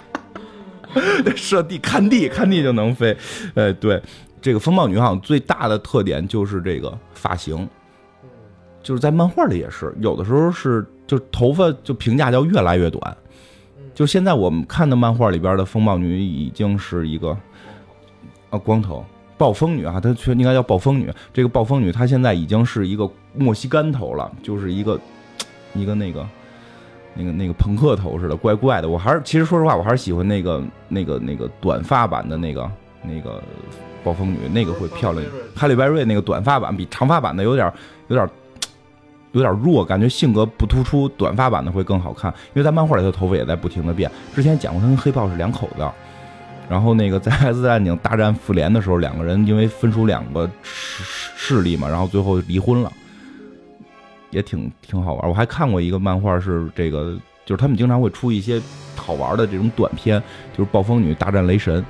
[1.35, 3.17] 射地看地看地就能飞。
[3.55, 4.01] 呃，对，
[4.41, 7.69] 这个风暴女好像最大的特点就是这个发型，
[8.81, 13.17] 就是在漫画里也是，有的时候是就头发就评价叫越来越短。
[13.93, 17.37] 就现在我们看的漫画里边的风暴女已经是一个
[18.51, 19.05] 啊光头
[19.37, 21.13] 暴风女啊，她却应该叫暴风女。
[21.33, 25.01] 这个暴风女她现在已经是一个莫西干头了，就是一个。
[25.75, 26.27] 一个那个，
[27.15, 28.89] 那个那个朋克头似的，怪怪的。
[28.89, 32.71] 我还是其实说实话，我还是喜欢那个那个那个短发版的那个
[33.03, 33.43] 那个
[34.03, 35.25] 暴风女，那个会漂亮。
[35.55, 37.73] 哈利·拜瑞那个短发版比长发版的有点
[38.09, 38.29] 有点
[39.33, 41.09] 有点弱，感觉性格不突出。
[41.11, 44.11] 短发版的会更好看，因为在漫画里头头发也在不停的变。
[44.35, 45.85] 之前讲过，他跟黑豹是两口子。
[46.67, 51.05] 然后那个在《X 战警：大战复联》的时候，两个人因为分出两个势
[51.37, 52.91] 势力嘛，然后最后离婚了。
[54.35, 57.17] 也挺挺好玩，我还看过一个漫画，是这个，
[57.47, 58.61] 就是他们经常会出一些
[58.97, 60.21] 好玩的这种短片，
[60.53, 61.85] 就是暴风女大战雷神，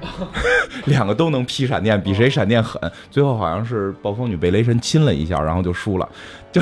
[0.84, 6.08] 两个都能劈闪电，比谁闪电狠，最后好像是暴风女被雷神亲了一下，然后就输了，
[6.52, 6.60] 就。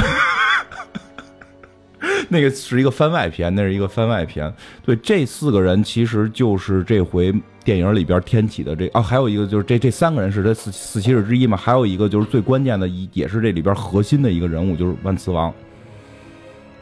[2.29, 4.53] 那个是一个番外篇，那是一个番外篇。
[4.85, 7.33] 对，这四个人其实就是这回
[7.65, 15.53] 电影里边天启的这啊，还有一个就是这这三个人是这四四骑士之一嘛，还有一个就是最关键的，一也是这里边核心的一个人物，就是万磁王。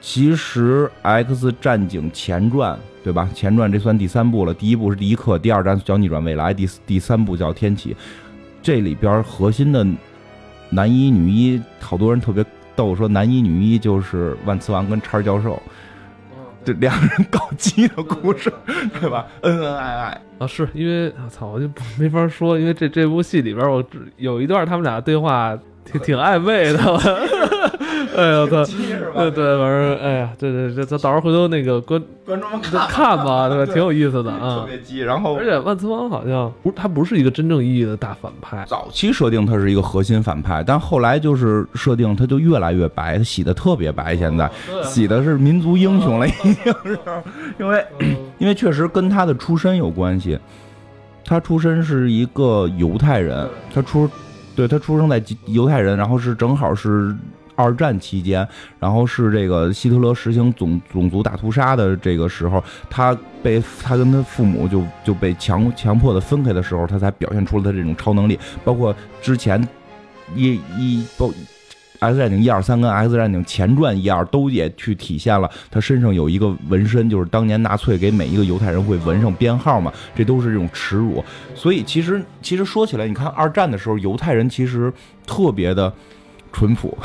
[0.01, 3.29] 其实《X 战警前传》对吧？
[3.35, 7.97] 前传这算第三部了，第一部是第一课，第二站叫逆转未来，第第三部叫天启。
[8.63, 9.87] 这里边核心的
[10.71, 12.45] 男一女一，好多人特别。
[12.77, 15.61] 逗说男一女一就是万磁王跟叉教授，
[16.65, 18.53] 这两个人搞基的故事，
[19.01, 19.27] 对吧？
[19.41, 23.83] 恩恩爱爱啊，是因为我操，我就没法说，因为这这部戏里边，我
[24.19, 26.79] 有一段他们俩对话挺挺暧昧的。
[28.17, 33.73] 哎呀，对，对对，反正哎呀，对对，这咱到时候回头那个观观众们看吧，对吧？
[33.73, 35.01] 挺有意思的啊，特别鸡。
[35.01, 38.65] 然后，而且万磁王好像不，他不是一个真正意义的大反派。
[38.67, 44.51] 早期设定他是一个核心反派，但后来就是设定他就越来越白，他洗的特别白，现在
[44.83, 46.99] 洗的是民族英雄了，已经是，
[47.59, 47.85] 因为
[48.39, 50.39] 因为确实跟他的出身有关系，
[51.23, 54.09] 他出身是一个犹太人，他出，
[54.55, 57.15] 对他出生在犹太人，然后是正好是。
[57.57, 58.47] 二战期间，
[58.79, 68.39] 然后是这个希特勒实行种种族大屠杀的这个时候，他被他跟他父母就就被强强迫的分开的时候，他才表现出了他这种超能力。
[68.63, 69.67] 包括之前
[70.35, 71.27] 一一包
[71.99, 81.25] 《X 战警》一二三跟《X 战警前传》一二都也去体现了他身上有一个纹身，就是当年纳粹给每一个犹太人会纹上编号嘛，这都是这种耻辱。
[81.55, 84.93] 所以其实其实说起来，你看二战的时候，犹太人其实
[85.27, 85.91] 特别的。
[86.57, 86.97] 淳朴，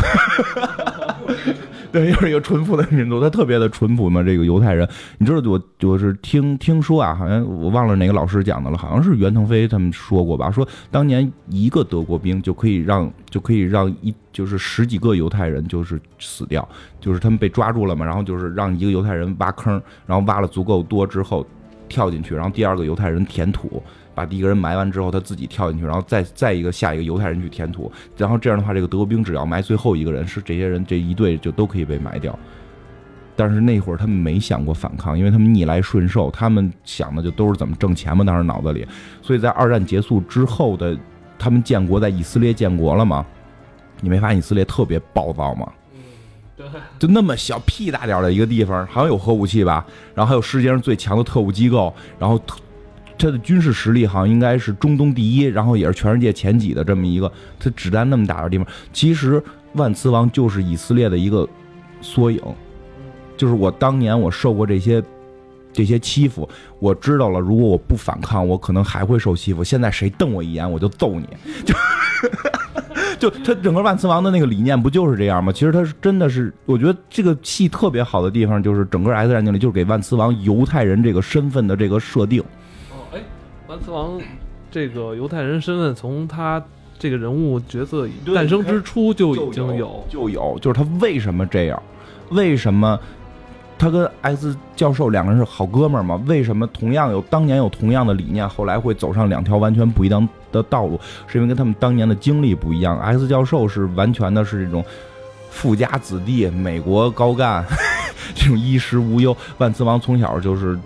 [1.91, 4.23] 对，又是一个淳朴的民族，他特别的淳朴嘛。
[4.23, 4.87] 这个犹太人，
[5.17, 16.65] 你知道，我我是听听说啊，好像我忘了哪个老师讲的了，好像是袁腾飞他们说过吧，说当年一个德国兵就可以让就可以让一就是十几个犹太人就是死掉，
[17.01, 19.73] 就是他们被抓住了嘛，然后就是让一个犹太人挖坑，
[20.05, 21.45] 然后挖了足够多之后
[21.89, 23.83] 跳进去，然后第二个犹太人填土。
[24.13, 32.38] 把第一个人埋完之后，他自己跳进去，然后再再一个下一个犹太人去填土，然后这样的话，这个德国兵只要埋最后一个人，是这些人这一队就都可以被埋掉。
[33.36, 38.85] 但是那会儿他们没想过反抗，因为他们逆来顺受，他们想的就都是怎么挣钱嘛，当时脑子里。
[39.21, 40.96] 所以在二战结束之后的，
[41.40, 43.25] 他们建国在以色列建国了吗？
[44.02, 45.71] 你没发现以色列特别暴躁吗？
[46.58, 46.67] 对，
[47.00, 49.85] 就那么小屁大点的一个地方，好像有核武器吧？
[50.13, 52.40] 然后还有世界上最强的特务机构，然后
[53.22, 53.32] 特。
[53.32, 57.32] 他的军事实力好像应该是中东第一，然后也是全世界前几的这么一个。
[57.60, 59.42] 他子弹那么大的地方，其实
[59.74, 61.48] 万磁王就是以色列的一个
[62.02, 62.42] 缩影。
[63.38, 65.04] 就是我当年我受过这些
[65.72, 66.50] 这些欺负，
[66.80, 69.63] 我知道了，如果我不反抗，我可能还会受欺负。
[69.63, 71.28] 现在谁瞪我一眼，我就揍你。
[73.19, 75.54] 就就他整个万磁王的那个理念不就是这样吗？
[75.54, 82.44] 其实他是真的是，我觉得这个戏特别好的地方就是整个 X 战警里就是给万磁王犹太人这个身份的这个设定。
[83.72, 84.19] 万磁王
[84.69, 86.62] 这个犹太人身份，从他
[87.00, 88.06] 这个人物角色
[88.36, 91.82] 诞生之初就已经有，就有，就是他为什么这样？
[92.32, 93.00] 为什么
[93.80, 96.22] 他跟 X 教授两个人是好哥们儿嘛？
[96.28, 101.00] 为什么同样有当年有同样的理念，后来会走上两条完全不一样的道路？
[101.26, 103.00] 是因为跟他们当年的经历不一样。
[103.00, 104.84] X 教授是完全的是这种
[105.50, 107.65] 富家子弟，美国高干，
[108.36, 109.34] 这种衣食无忧。
[109.60, 110.78] 万磁王从小就是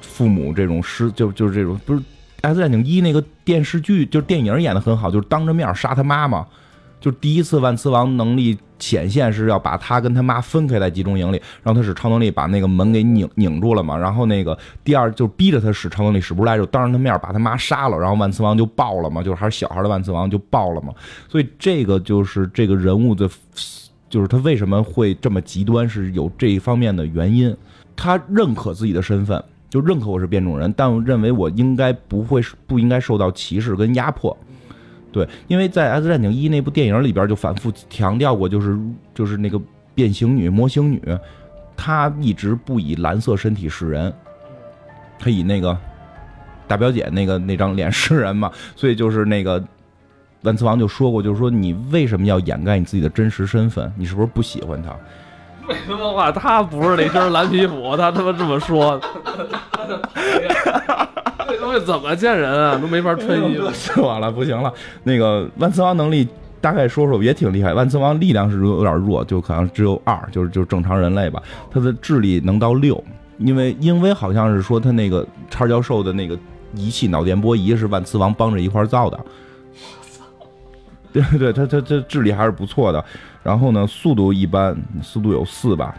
[0.00, 2.00] 父母这种失，就就是这种不是
[2.42, 6.46] 《X 战警一》那个电视剧，就是电影演的很好，就是当着面杀他妈妈。
[7.00, 13.96] 就第一次万磁王能力显现是要把他跟他妈分开在集中营里，然后他使超能力把那个门给拧拧住了嘛。
[13.96, 20.92] 然后那个第二就逼着他使超能力使不出来，就当着他面把他妈杀了，然后万磁王就爆了嘛，就是还是小孩的万磁王就爆了嘛。
[21.28, 23.28] 所以这个就是这个人物的，
[24.08, 27.56] 就是他为什么会这么极端，是有这一方面的原因。
[27.96, 34.36] 他认可自己的身份，就认可我是变种人，但我认为我应该不会不应该受到歧视跟压迫。
[35.10, 38.78] 对，因为在《X 战警一》那部电影里边就反复强调过，就是
[39.14, 39.58] 就是那个
[39.94, 41.00] 变形女、魔形女，
[41.74, 44.12] 她一直不以蓝色身体示人，
[45.18, 45.74] 她以那个
[46.68, 49.64] 大表姐那个那张脸示人嘛，所以就是那个
[50.42, 53.90] 万磁王就说过，就是说你为什么要掩盖你自己的真实身份？
[53.96, 54.94] 你是不是不喜欢他？
[55.72, 59.00] 为什么话他不是那身蓝皮肤，他他妈这么说？
[61.48, 62.78] 这东西怎么见人啊？
[62.78, 63.68] 都没法穿衣服。
[63.74, 64.72] 说完了，不行了。
[65.02, 66.26] 那个万磁王能力
[66.60, 67.74] 大概说说也挺厉害。
[67.74, 71.42] 万磁王力量是有点弱，就可能只有二，就是就是正常人类吧。
[71.70, 73.02] 他的智力能到六，
[73.38, 76.38] 因为因为好像是说他那个叉教授的那个
[76.74, 79.20] 仪器脑电波仪是万磁王帮着一块造的。
[81.12, 83.04] 对对，他他他智力还是不错的。
[83.42, 85.94] 然后呢，速度一般，速度有四吧。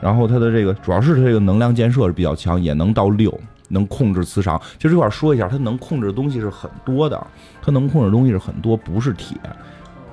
[0.00, 3.32] 然后它的这个主要是它这个能量建设是比较强，也能到六。
[3.68, 7.26] 能控制磁场，其实这块说一下，它能控制的东西是很多的，
[7.62, 9.34] 它能控制的东西是很多，不是铁。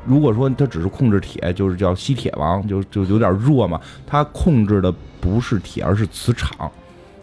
[0.05, 3.77] 如果说它只是控制铁，就是叫吸铁王，就就有点弱嘛。
[4.07, 4.89] 它控制的
[5.19, 6.71] 不是铁，而是磁场，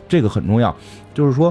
[0.07, 0.76] 这个很重要。
[1.14, 1.51] 就是说，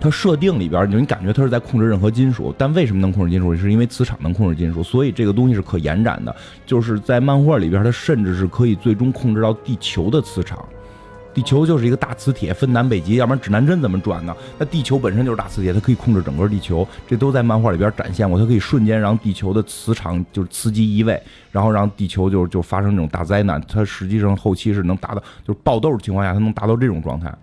[0.00, 3.56] 它设定里边，你感觉它是在控制任何金属，但为什么能控制金属？
[3.56, 6.34] 是因为磁场能控制金属，所以这个东西是可延展的。
[6.66, 10.62] 就是在漫画里边，它甚至是可以最终控制到地球的磁场。
[11.32, 14.36] 地球就是一个大磁铁，分南北极，要不然指南针怎么转呢？
[14.56, 18.38] 那地球本身就是大磁铁，它可以控制整个地球，这都在漫画里边展现过。
[18.38, 21.20] 它可以瞬间让地球的磁场就是磁极移位，
[21.50, 23.60] 然后让地球就就发生这种大灾难。
[23.66, 27.34] 它实际上后期是能达到，就是爆豆的情况下，它能达到这种状态，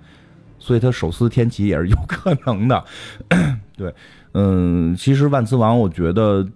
[0.61, 2.83] 所以他手撕天启也是有可能的。
[3.75, 3.93] 对，
[4.33, 6.47] 嗯，其实万磁王，我觉得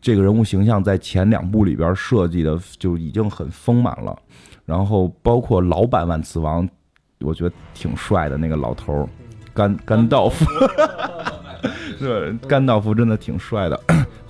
[0.00, 4.18] 这个人物形象在前两部里边设计的就已经很丰满了，
[4.66, 6.68] 然后包括老版万磁王。
[7.20, 9.08] 我觉得挺帅的那个老头儿，
[9.54, 10.44] 甘甘道夫，
[12.00, 13.80] 对，甘道夫真的挺帅的。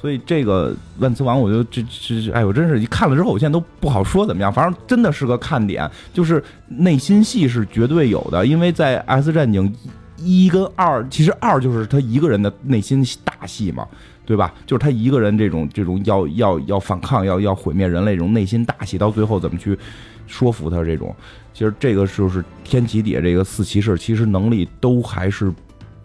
[0.02, 4.52] 所以这个万磁王，我觉得这这哎，我真是一看了之后，我现在都不好说怎么样。
[4.52, 8.44] 反正真的是个看点，就是内心戏是绝对有的。
[8.44, 9.72] 因为在《X 战警》
[10.18, 13.86] 一跟二，其实二就是他一个人的内心大戏嘛，
[14.26, 14.52] 对吧？
[14.66, 19.78] 就是他一个人这种这种要要要反抗，要要毁灭人类这种内心大戏，到最后怎么去
[20.26, 21.14] 说服他这种。
[21.54, 25.52] 其实这个就是天启底下这个四骑士，其实能力都还是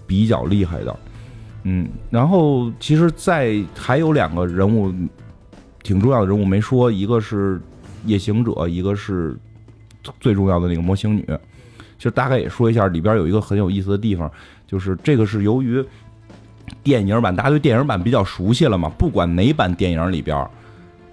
[0.06, 0.96] 比较厉害的，
[1.70, 4.90] 嗯，然后其实，在还有两个人物
[5.84, 7.60] 挺重要的人物没说，一个是
[8.06, 9.38] 夜行者，一个是
[10.22, 11.26] 最重要的那个魔形女。
[11.98, 14.32] 其实大概也说一下，里边有一个很有意思的地方，
[14.66, 15.84] 就是这个是由于
[16.84, 20.50] 电影版，大家对电影版比较熟悉了嘛，不管哪版电影里边。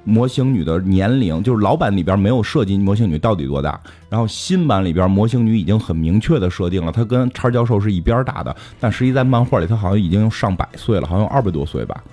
[0.05, 12.05] 模型女的年龄就是老版里边没有设计模型女到底多大，然后新版里边模型女已经很明确的设定了，她跟叉教授是一边大的，但实际在漫画里她好像已经上百岁了，好像二百多岁吧，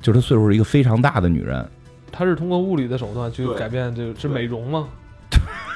[0.00, 1.66] 就是她岁数是一个非常大的女人。
[2.10, 4.88] 她是通过物理的手段去改变，这个是美容吗？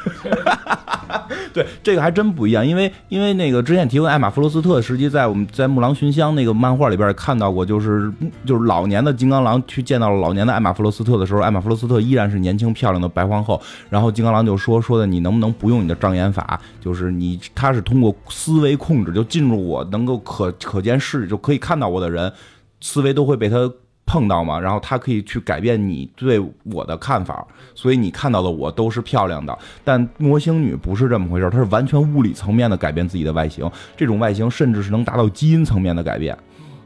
[1.53, 8.13] 对，这个还真不一样，因为因为那个之前提过艾玛弗罗斯特，实际在我们在《木狼寻香》那个漫画里边也看到过，就是
[8.45, 22.33] 就是老年的金刚狼去见到了老年的艾玛弗罗斯特的时候，艾玛弗罗斯特依然是年轻漂亮的白皇后，然后金刚狼就说说的你能不能不用你的障眼法，就是你他是通过思维控制就进入我能够可可见视就可以看到我的人，
[22.81, 23.71] 思维都会被他。
[24.07, 29.59] 碰到嘛，然后他可以去改变你对我的看法，所以你看到的我都是漂亮的。
[29.83, 36.37] 但模型女不是这么回事，她是完全物理层面的改变自己的外形，这种外形甚至是能达到基因层面的改变，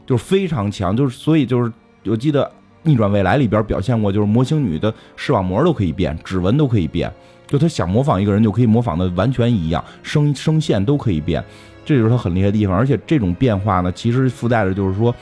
[0.07, 0.97] 就是非常强。
[0.97, 1.73] 就是所以就是
[2.05, 2.45] 我记得
[2.85, 7.13] 《逆转未来》里边表现过，就是模型女的视网膜都可以变，指纹都可以变，
[7.49, 11.45] 就她想模仿一个人就可以模仿的完全一样，声声线都可以变，
[11.85, 12.77] 这就是她很厉害的地方。
[12.77, 15.13] 而且这种变化呢，其实附带着就是说。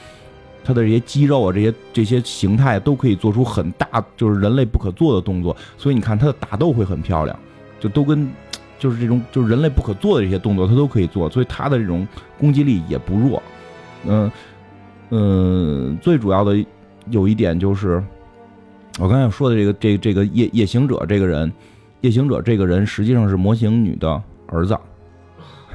[0.67, 5.55] 他的这些肌肉啊，这些这些形态都可以做出很大，就是人类不可做的动作。
[5.77, 7.39] 所以你看他的打斗会很漂亮，
[7.79, 8.29] 就都跟
[8.77, 12.05] 就是这种就是人类不可做的这些动作，他都可以做，所以他的这种
[12.37, 13.41] 攻击力也不弱。
[14.05, 14.29] 嗯
[15.09, 16.61] 嗯，最主要的
[17.09, 18.03] 有一点就是，
[18.99, 21.49] 我刚才说的这个这这个夜夜行者这个人，
[22.01, 24.77] 夜行者这个人实际上是魔形女的儿子。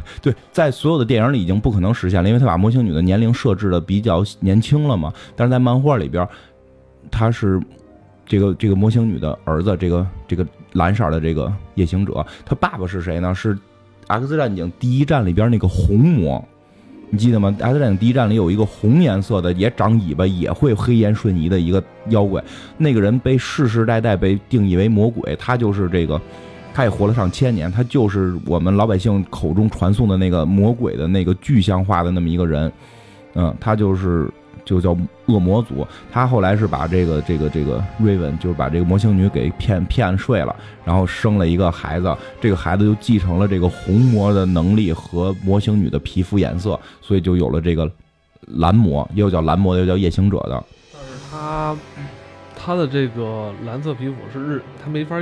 [0.23, 5.13] 对，在所有的电影里已经不可能实现了，因为他把魔形女的年龄设置的比较年轻了嘛。
[5.37, 6.27] 但是在漫画里边，
[7.11, 7.61] 他是
[8.27, 13.35] 这个这个魔形女的儿子，这个这个蓝色的这个夜行者，他爸爸是谁呢？
[13.35, 13.55] 是
[14.07, 16.43] 《X 战警》第一战里边那个红魔，
[17.11, 17.55] 你记得吗？
[17.63, 22.43] 《X 战警》第一战里有一个红颜色的，也长尾巴，也会黑烟瞬移的一个妖怪，
[22.79, 26.21] 那个人被世世代代被定义为魔鬼，他就是这个。
[26.75, 32.73] 他也活了上千年，他就是我们老百姓口中传颂的那个魔鬼的那个具象化的那么一个人，
[33.35, 34.31] 嗯，他就是
[34.65, 34.97] 就叫
[35.27, 35.87] 恶魔族。
[36.11, 40.55] 他后来是把这个这个这个瑞文，就是把这个魔形女给骗骗睡了，
[40.85, 47.91] 然后生了一个孩子，这个孩子就继承了这个红魔的能力和魔形女的皮肤颜色，所以就有了这个
[48.47, 50.65] 蓝魔，也有叫蓝魔的，也有叫夜行者的。
[50.93, 51.77] 但是他
[52.57, 55.21] 他的这个蓝色皮肤是日，他没法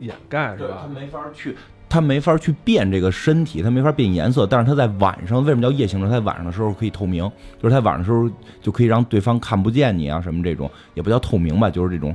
[0.00, 0.88] 掩盖是吧？
[0.92, 1.56] 没法去，
[1.88, 4.46] 他没法去变这个身体，他没法变颜色。
[4.46, 6.06] 但是他在晚上，为什么叫夜行者？
[6.06, 7.30] 他在晚上的时候可以透明，
[7.62, 8.30] 就是他晚上的时候
[8.60, 12.14] 就可以让对方看不见你啊，什么这种也不叫透明吧，就是这种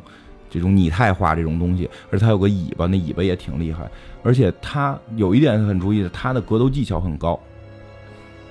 [0.49, 1.89] 这种拟态化这种东西。
[2.09, 3.89] 而且他有个尾巴，那尾巴也挺厉害。
[4.23, 7.39] 而且他有一点很注意的，他的格斗技巧很高。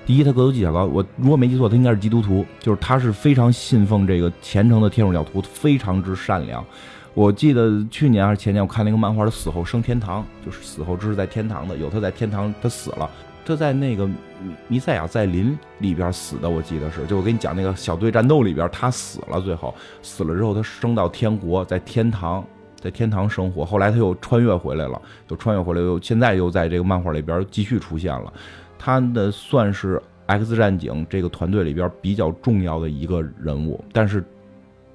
[0.04, 0.84] 第一，他格斗技巧高。
[0.84, 6.62] 我如果没记错，他应该是基督徒，就是他是非常信奉这个虔诚的天主教徒，非常之善良。
[7.14, 13.10] 我记得去年还是前年，我看那个漫画的死后升天堂，就是死后之是在天堂的，有他在天堂，他死了，
[13.44, 14.08] 他在那个
[14.66, 22.42] 弥赛亚在林里边死的，我记得是，就我跟你讲那个小队战斗里边，他死了，最后死了之后，他升到天国，在天堂，
[22.76, 24.98] 在天堂生活，后来他又穿越回来了，
[25.28, 28.32] 又穿越回来，又现在又在这个漫画里边继续出现了，
[28.78, 34.24] 他的算是 X 战警这个团队里边比较重要的一个人物，但是。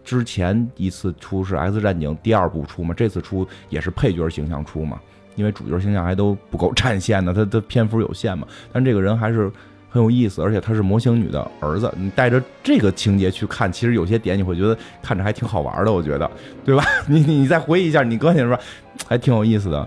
[0.08, 4.98] 之前一次出是《X 战警》第二部出嘛，这次出也是配角形象出嘛，
[5.36, 8.48] 因为主角形象还都不够占线的，他的篇幅有限嘛。
[8.72, 9.52] 但这个人还是
[9.90, 16.32] 很有意思，而且他是魔形女的儿子，你带着这个情节去看，其实有些点你会觉得看着还挺好玩的，我觉得，
[16.64, 16.86] 对吧？
[17.06, 18.58] 你你再回忆一下，你哥你说
[19.06, 19.86] 还挺有意思的。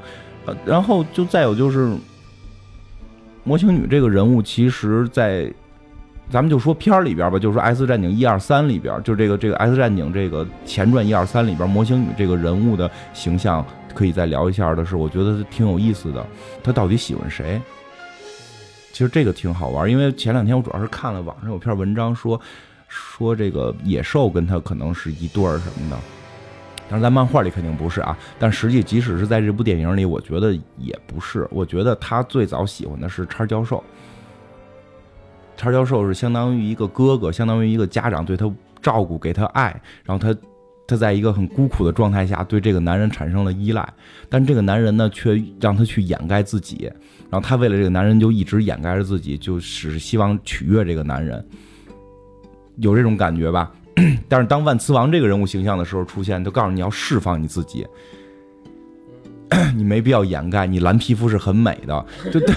[0.67, 1.97] 然后就再有就是
[3.43, 5.51] 魔形女这个人物，其实在。
[6.31, 16.25] 咱们就说片儿里边儿吧，就说《X 战警》一二三里边儿，就这个这个《X 战警》这个前传一二三里边儿，魔形女这个人物的形象，可以再聊一下的是，我觉得挺有意思的。
[16.63, 17.61] 他到底喜欢谁？
[18.93, 22.41] 其实这个挺好玩，因为前两天我主要是看了网上有篇文章说，
[22.87, 25.97] 说这个野兽跟他可能是一对儿什么的，
[26.89, 28.17] 但是在漫画里肯定不是啊。
[28.39, 31.49] 但实际即使是在这部电影里，我觉得也不是。
[31.51, 33.83] 我觉得他最早喜欢的是叉教授。
[35.61, 38.51] 叉教授是相当于一个哥哥，相当于一个家长，对他
[38.81, 40.35] 照顾，给他爱，然后他，
[40.89, 43.87] 他在一个很孤苦的状态下，对这个男人产生了依赖，
[44.31, 46.91] 但这个男人呢，却让他去掩盖自己，
[47.29, 51.47] 然后他为了这个男人就一直掩盖着自己，就只是希望取悦这个男人，
[52.77, 53.71] 有这种感觉吧？
[54.31, 57.87] 但是当万磁王这个人物形象的时候出现，就告诉你要释放你自己，
[59.77, 62.55] 你没必要掩盖，你蓝皮肤是很美的，就对。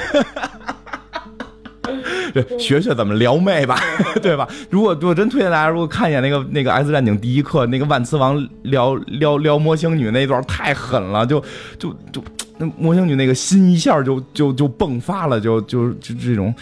[2.34, 3.80] 对， 学学怎么撩妹吧，
[4.22, 4.48] 对吧？
[4.70, 11.40] 如果我真推荐大家，如果看一眼那个那个《X 战警》第一课，那个万磁王撩撩撩魔形女那一段太狠了，就
[11.78, 12.24] 就就
[12.58, 16.54] 那魔形女那个心一下就就就迸发了，就就就这种，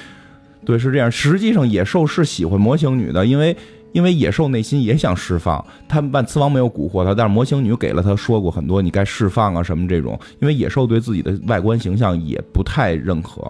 [0.65, 1.09] 对，是这样。
[1.09, 3.55] 实际上野兽是喜欢魔形女的，因为
[3.93, 10.19] 因为野兽内心也想释放，他万磁王没有蛊惑他，但是魔形女给了他说过很多，你该释放啊什么这种。
[10.39, 13.41] 因为野兽对自己的外观形象也不太认可，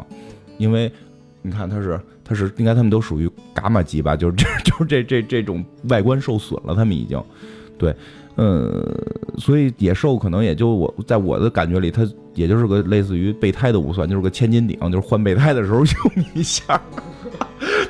[0.59, 0.91] 因为。
[1.41, 4.15] 你看，他是，他是，应该他们都属于伽马级吧？
[4.15, 7.21] 就是这， 就是这这这种外观受损了，他们已经，
[7.77, 7.95] 对，
[8.37, 8.71] 嗯，
[9.37, 15.79] 所以野兽可能也就我在我的感觉里，它也就是个类似于备胎都不算，就是个千斤顶，就是换备胎的时候
[16.15, 16.79] 用一下。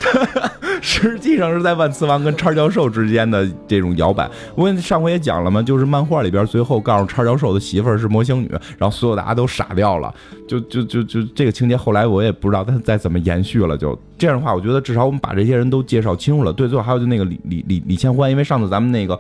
[0.82, 4.30] 实际上是在万磁王跟叉教授之间的这种摇摆。
[4.56, 10.14] 我上回也讲了嘛，就是漫画里边最后告诉叉教授的媳妇儿是魔形女，然后所有大家都傻掉了。
[10.48, 13.78] 就就就就这个情节，后来我也不知道他再怎么延续了。
[13.78, 16.52] 就这样的话，我觉得至少我们把这些人都介绍清楚了。
[16.52, 19.18] 对，最后还有就那个李李李李千欢，因为上次咱们那个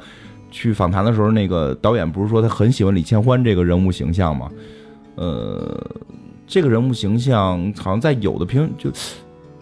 [0.49, 4.49] 去访谈的时候，那个导演不是说他很喜欢李千欢这个人物形象吗？
[5.15, 5.79] 呃，
[6.47, 8.91] 这个人物形象好像在有的评就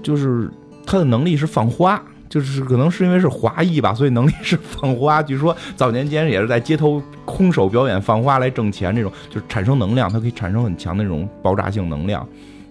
[0.02, 0.50] 就是。
[0.90, 5.22] 他的能力是放花，就是可能是因为是华裔吧，所以能力是放花。
[5.22, 12.28] 据说早年间也是在街头空手表演放花来挣钱，这种就是产生能量，它可以产生很强的这种爆炸性能量。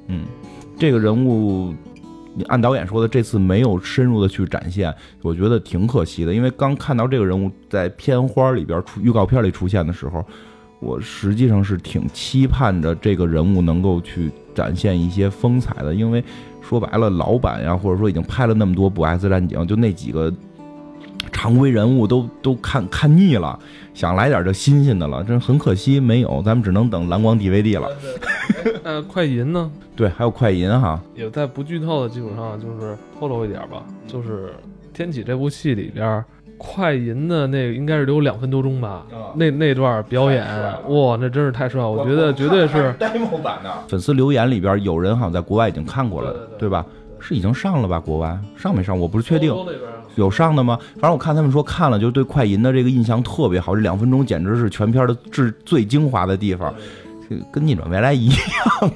[0.09, 0.25] 嗯，
[0.77, 1.73] 这个人物
[2.49, 4.93] 按导演说的，这次没有深入的去展现，
[5.23, 6.35] 我觉得挺可惜的。
[6.35, 10.27] 因为刚看到这个人物在片花里边出预告片里出现的时候，
[10.81, 16.25] 我实际上是挺期盼着这个人物能够去展现一些风采的，因为。
[16.69, 20.31] 说白了，老板呀，或者说已经拍了那么多部《X 战警》，就那几个
[21.33, 23.59] 常规人物都都看看腻了，
[23.95, 27.89] 想来点这新鲜的了，真很可惜没有，咱们只能等蓝光 DVD 了。
[28.85, 29.71] 呃，快银呢？
[29.97, 34.49] 对，还有快银哈，也在不剧透的基础上，就是透露一点吧，就是
[34.93, 36.23] 《天启》这部戏里边。
[36.59, 39.07] 快银的那个应该是留两分多钟吧，
[39.37, 40.45] 那那段表演，
[40.89, 41.89] 哇，那真是太帅了！
[41.89, 43.73] 我觉得绝对是 demo 版的。
[43.89, 46.85] 粉丝留言里边有人好像在国外已经看过了，对吧？
[47.21, 48.01] 是已经上了吧？
[48.01, 48.99] 国外上没上？
[48.99, 49.55] 我不是确定。
[50.17, 50.77] 有上的吗？
[50.95, 53.77] 反正我看他们说看了，就对快银的这个印象特别好。
[53.77, 56.75] 这两分钟简直是全片的至最精华的地方，
[57.53, 58.37] 跟逆转未来一样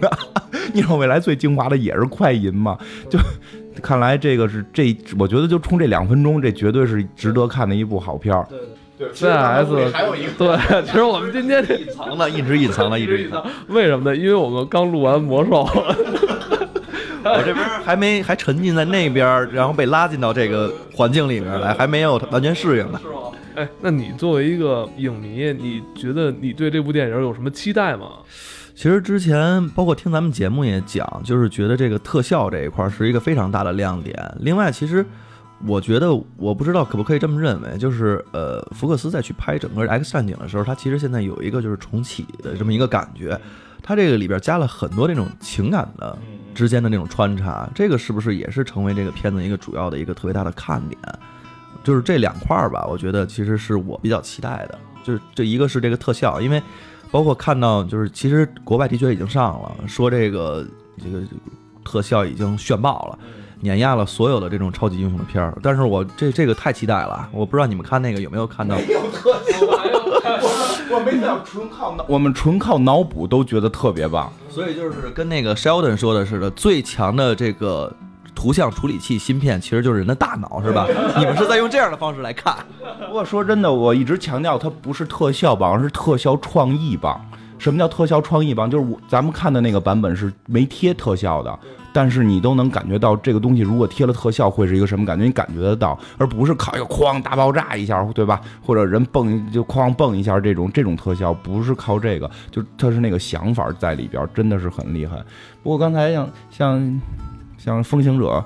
[0.03, 0.19] 啊！
[0.75, 2.77] 逆转未来最精华的也是快银嘛，
[3.09, 3.19] 就。
[3.81, 8.47] 看来这个是这，我觉得就冲这两分钟，这绝对是值得看的一部好片儿。
[8.51, 8.67] 对对
[8.99, 13.45] 对，CS 还有一个对，其实我们今天隐藏的，一直隐藏的，一直隐藏。
[13.69, 14.17] 为什么呢？
[14.17, 15.63] 因为我们刚录完魔兽，
[17.25, 23.01] 我这边还没还沉浸在那边，然后被拉进到这个环境里面来，还没有完全适应呢。
[23.03, 23.15] 是吗？
[23.55, 28.07] 哎，那你作为一个影迷，你觉得你对这部电影有什么期待吗？
[28.75, 34.37] 其实之前包括听咱们节目也讲，就是觉得这个特效这一块是一个非常大的亮点。
[34.41, 35.05] 另外，其实
[35.67, 43.39] 我觉得我不知道可不可以这么认为，就是呃，福克斯在去拍整个 X 战警的时候，他其实现在有一个就是重启的这么一个感觉。
[43.83, 46.17] 他这个里边加了很多这种情感的
[46.55, 50.99] 之间的那种穿插，这个是不是也是成为这个片子一个主要的一个特别大的看点？
[51.85, 54.79] 就是这两块儿吧，我觉得其实是我比较期待的。
[55.05, 56.61] 就是这一个是这个特效，因为。
[57.13, 61.23] 包括看到，就是其实国外的确已经上了，说这个这个
[61.85, 63.19] 特效已经炫爆了，
[63.61, 65.57] 碾压了所有的这种超级英雄的片儿。
[65.63, 68.75] 但是我这这个太期待了，我不知道你们看那个有没有看到？
[68.77, 74.33] 没有特效，我 我没想纯靠脑，我们纯靠脑补都觉得特别棒。
[74.49, 77.95] 所以就是跟那个 Sheldon 说的似的，最强的这个。
[78.35, 80.87] 图像处理器芯片其实就是人的大脑，是吧？
[81.19, 82.57] 你们是在用这样的方式来看。
[83.07, 87.21] 不过说真的，我一直强调它不是特效棒，而是特效创意棒。
[87.59, 88.69] 什么叫特效创意棒？
[88.69, 91.57] 就是我咱们看的那个版本是没贴特效的，
[91.93, 98.41] 但是你都能感觉到这个东西如果贴了特效会是一个什么感觉，你感觉得到，而不是靠一个哐大爆炸一下，对吧？
[98.61, 105.17] 或者人蹦就哐蹦一下这种这种特效，不是靠这个，就它是那个想法在里边，真的是很厉害。
[105.63, 107.01] 不过刚才像像。
[107.63, 108.45] 像风行者，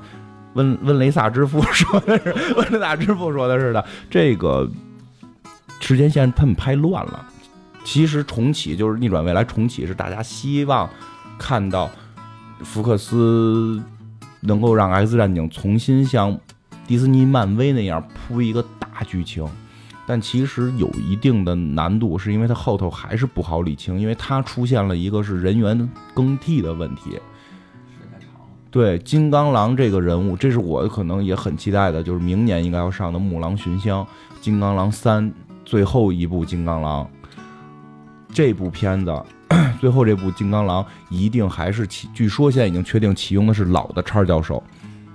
[0.53, 4.71] 温温雷萨之父 说的是，温雷萨之父说的似的，这个
[5.81, 7.27] 时间线他们拍乱了。
[7.83, 10.91] 其实重启就是逆转未来重启，是大家希望
[11.39, 11.89] 看到
[12.62, 13.83] 福克斯
[14.41, 16.39] 能够让 X 战警重新像
[16.87, 19.49] 迪士尼、漫威那样铺一个大剧情，
[20.07, 27.19] 但其实有一定的难度，是因为它后头还是不好理清，因为它出现了一个是人员更替的问题。
[28.77, 34.05] 对金刚狼这个人物，这是我可能也很期待的，就是明年应该要上的《木狼寻香》
[34.39, 35.24] 《金刚狼三》
[35.64, 37.03] 最后一部《金刚狼》
[38.35, 39.22] 这部片子，
[39.81, 44.62] 最后这部《金刚狼》一定还是启，据说现在已经确定启用的是老的叉教授，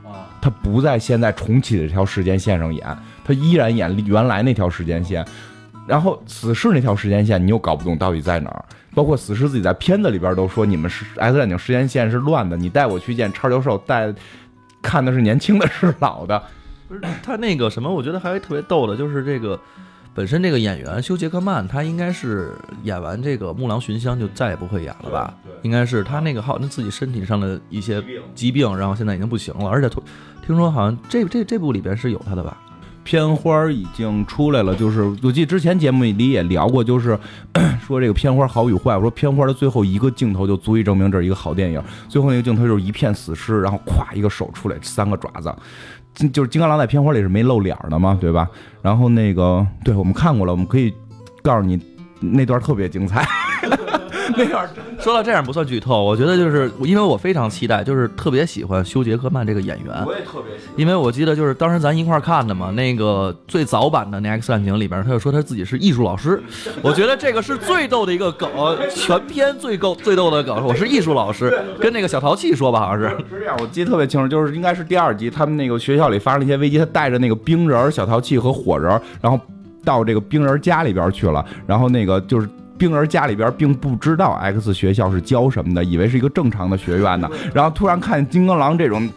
[0.04, 5.24] 啊，他不在现在重启的这条时间线上演，他依然演原来那条时间线，
[5.86, 8.66] 然后死侍那条时间线你又搞不懂到底在哪儿。
[8.94, 14.14] 包括死侍自己在片子里边都说，你们是 X 战警时间线是乱的，你带我去见超教授，带
[14.82, 16.42] 看的是年轻的，是老的。
[16.88, 19.58] 不是他那个什么，我觉得还特别逗的，就是这个
[20.14, 25.34] 本身这个演员休杰克曼，他应该是演完这个《木狼寻香》就再也不会演了吧？
[25.62, 28.04] 应该是他那个好像自己身体上的一些
[28.36, 29.90] 疾病，然后现在已经不行了，而且
[30.46, 32.58] 听说好像这这这部里边是有他的吧？
[33.04, 37.18] 片花已经出来了，就是我记得之前节目里也聊过，就是
[37.86, 38.96] 说这个片花好与坏。
[38.96, 41.82] 我说片花的最后一个镜头就足以证明这是一个好电影。
[42.08, 48.48] 最后那个镜头就是一片死尸，然后咵一个手出来，三个爪子，就是金刚狼在片花里是没露脸的嘛，对吧？
[48.82, 50.94] 然后那个对我们看过了，我们可以
[51.42, 51.80] 告诉你
[52.20, 53.28] 那段特别精彩。
[54.38, 54.68] 那样
[55.00, 60.74] 说到这样不算剧透，我觉得就是因为我非常期待，就是特别喜欢休·杰克曼这个演员，我也特别喜欢。
[60.78, 66.42] 因为我记得就是当时咱一块儿看的嘛，那个最早版的那《X 战警》里边，他就说他自己是艺术老师，
[66.82, 68.50] 我觉得这个是最逗的一个梗，
[68.94, 73.10] 全篇最够最逗的梗，我是艺术老师，跟那个小淘气说吧，好像是。
[73.30, 79.40] 是这样，我记得特别清楚，就是应该是第二集，他们那个学校里发生了一些危机，他带着那个冰人、小淘气和火人，然后
[79.84, 82.48] 到这个冰人家里边去了，然后那个就是。
[82.82, 87.30] 冰儿家里边并不知道 X 学校是教什么的，以为是一个正常的学院呢。
[87.54, 89.08] 然后突然看见金刚狼这种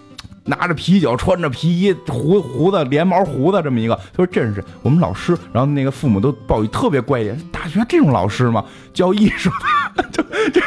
[0.45, 5.35] 拿着啤酒、穿着皮衣、胡胡子连毛胡子这么一个，他说这是我们老师。
[5.51, 8.63] 然后那个父母都抱以特别怪异，大学这种老师吗？
[8.93, 9.49] 教艺术
[9.97, 10.61] 的，就这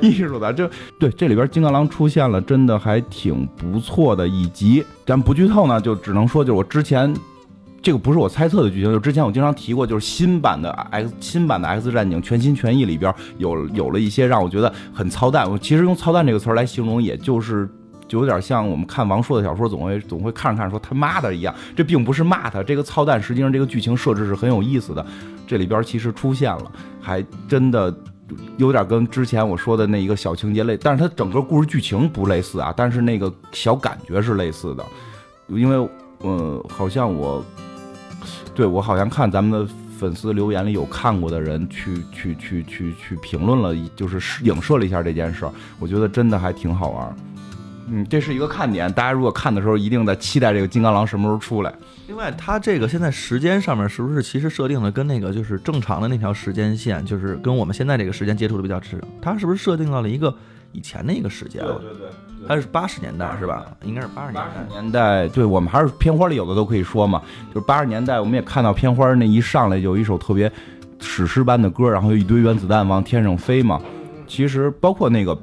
[0.00, 0.66] 艺术艺术的，就
[0.98, 4.26] 对这里边金刚狼出现了，真的还挺不错的。
[4.26, 7.14] 以及咱不剧透呢，就只能说就是我之前。
[7.86, 15.48] 这个不是我猜测的剧情，就之前我经常提过，就是新版的 X 新版的 X 战警全心全意里边有有了一些让我觉得很操蛋。
[15.48, 17.68] 我其实用操蛋这个词来形容，也就是
[18.08, 21.54] 就有点像我们看王朔的小说，总会总会看着看着说他妈的一样。
[21.76, 25.06] 这并不是骂他，这个操蛋实际上这个剧情设置是很有意思的。
[25.46, 27.96] 这里边其实出现了，还真的
[28.56, 34.84] 有点跟之前我说的那一个小情节类，但是它整个故事剧情不类似啊，但是那个小感觉是类似的，
[35.46, 35.88] 因为
[36.22, 37.44] 呃，好像我。
[38.56, 45.52] 对，我好像看咱们的粉丝留言里有看过的人去去去去去评论了，就是影射了一下这件事儿。
[45.78, 47.16] 我觉得真的还挺好玩，
[47.88, 48.90] 嗯，这是一个看点。
[48.90, 51.74] 大家如果看的时候，一定在期待这个金刚狼什么时候出来。
[52.08, 58.98] 另外，它这个现在时间上面是不是其实设定的跟那个就是正常的那条时间线，就是跟我们现在这个时间接触的比较迟？
[59.20, 60.34] 它是不是设定到了一个
[60.72, 61.62] 以前的一个时间？
[61.62, 62.08] 对对对。
[62.48, 63.66] 它是八十年代是吧？
[63.84, 64.40] 应该是八十年代。
[64.40, 67.20] 八十年代，对我们还是片花里有的都可以说嘛。
[67.52, 70.50] 就是八十年代，我们也看到片花那一上来有一首特别
[71.00, 73.80] 史诗般的歌，然后有一堆原子弹往天上飞嘛。
[74.26, 75.36] 其实包括那个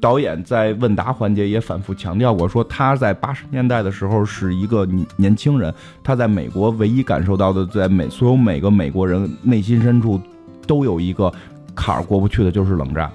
[0.00, 10.20] 导演在问答环节也反复强调过，说他在八十年代的时候是一个年年轻人，他在美国唯一感受到的，在美所有每个美国人内心深处
[10.66, 11.32] 都有一个
[11.74, 13.10] 坎儿过不去的，就是冷战。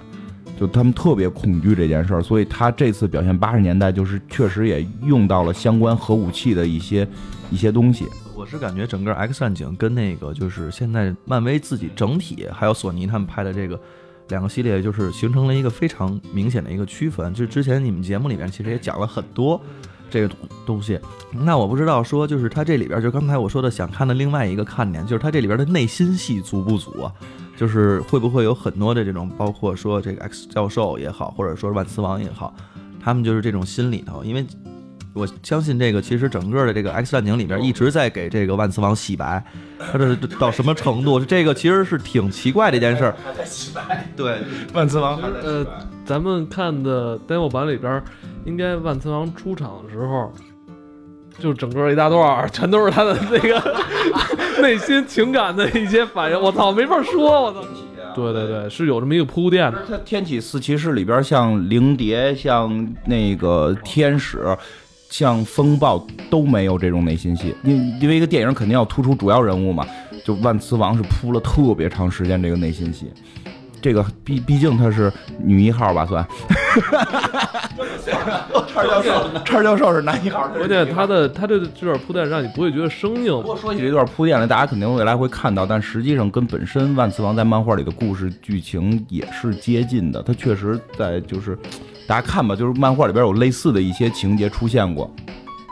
[0.59, 7.07] 就他们特别恐惧这件事儿，所以他这次表现八十年代，就是确实也用到了相关核武器的一些
[7.51, 8.05] 一些东西。
[8.35, 13.79] 我是感觉整个 X 战警跟那个就是现在漫威自己整体，还有索尼他们拍的这个
[14.29, 17.33] 两个系列，就是形成了一个非常明显的一个区分。
[17.33, 19.59] 就之前你们节目里面其实也讲了很多
[20.09, 20.33] 这个
[20.65, 20.99] 东西，
[21.31, 27.13] 那我不知道说就是它这里边就刚才我说的想看的另外一个看点，就是它这里边的内心戏足不足啊？
[27.55, 32.53] 就是会不会有很多的这种，包括说这个 X 教授也好，或者说万磁王也好，
[33.03, 34.45] 他们就是这种心里头，因为
[35.13, 39.43] 我相信这个其实整个的这个 X 战警里边一直在给这个万磁王洗白，
[39.79, 41.19] 他这到什么程度？
[41.19, 43.15] 这个其实是挺奇怪的一件事儿。
[43.37, 44.05] 在洗白。
[44.15, 44.39] 对，
[44.73, 45.21] 万磁王。
[45.21, 45.65] 呃，
[46.05, 48.03] 咱们看的 demo 版里边，
[48.43, 50.33] 应该万磁王出场的时候。
[51.39, 53.61] 就整个一大段全都是他的那个
[54.61, 57.59] 内心情感的一些反应，我操，没法说，我操。
[58.15, 59.83] 对对对，是有这么一个铺垫的。
[59.89, 64.57] 它天启四骑士里边，像灵蝶、像那个天使、
[65.09, 67.53] 像风暴都没有这种内心戏。
[67.63, 69.85] 因因为一个电影肯定要突出主要人物嘛，
[70.23, 73.11] 就万磁王是铺了特别长时间这个内心戏。
[73.81, 76.25] 这个毕毕竟她是女一号吧，算。
[78.67, 80.47] 叉教授，叉教授是男一号。
[80.49, 83.31] 关键他的他这这段铺垫让你不会觉得生硬。
[83.41, 90.21] 不过说起这段铺垫来，大家肯定未来会看到，但实际上跟本身万磁王在漫画里的故事剧情也是接近的。
[90.21, 91.57] 他确实在就是
[92.05, 95.09] 大家看吧，就是漫画里边有类似的一些情节出现过。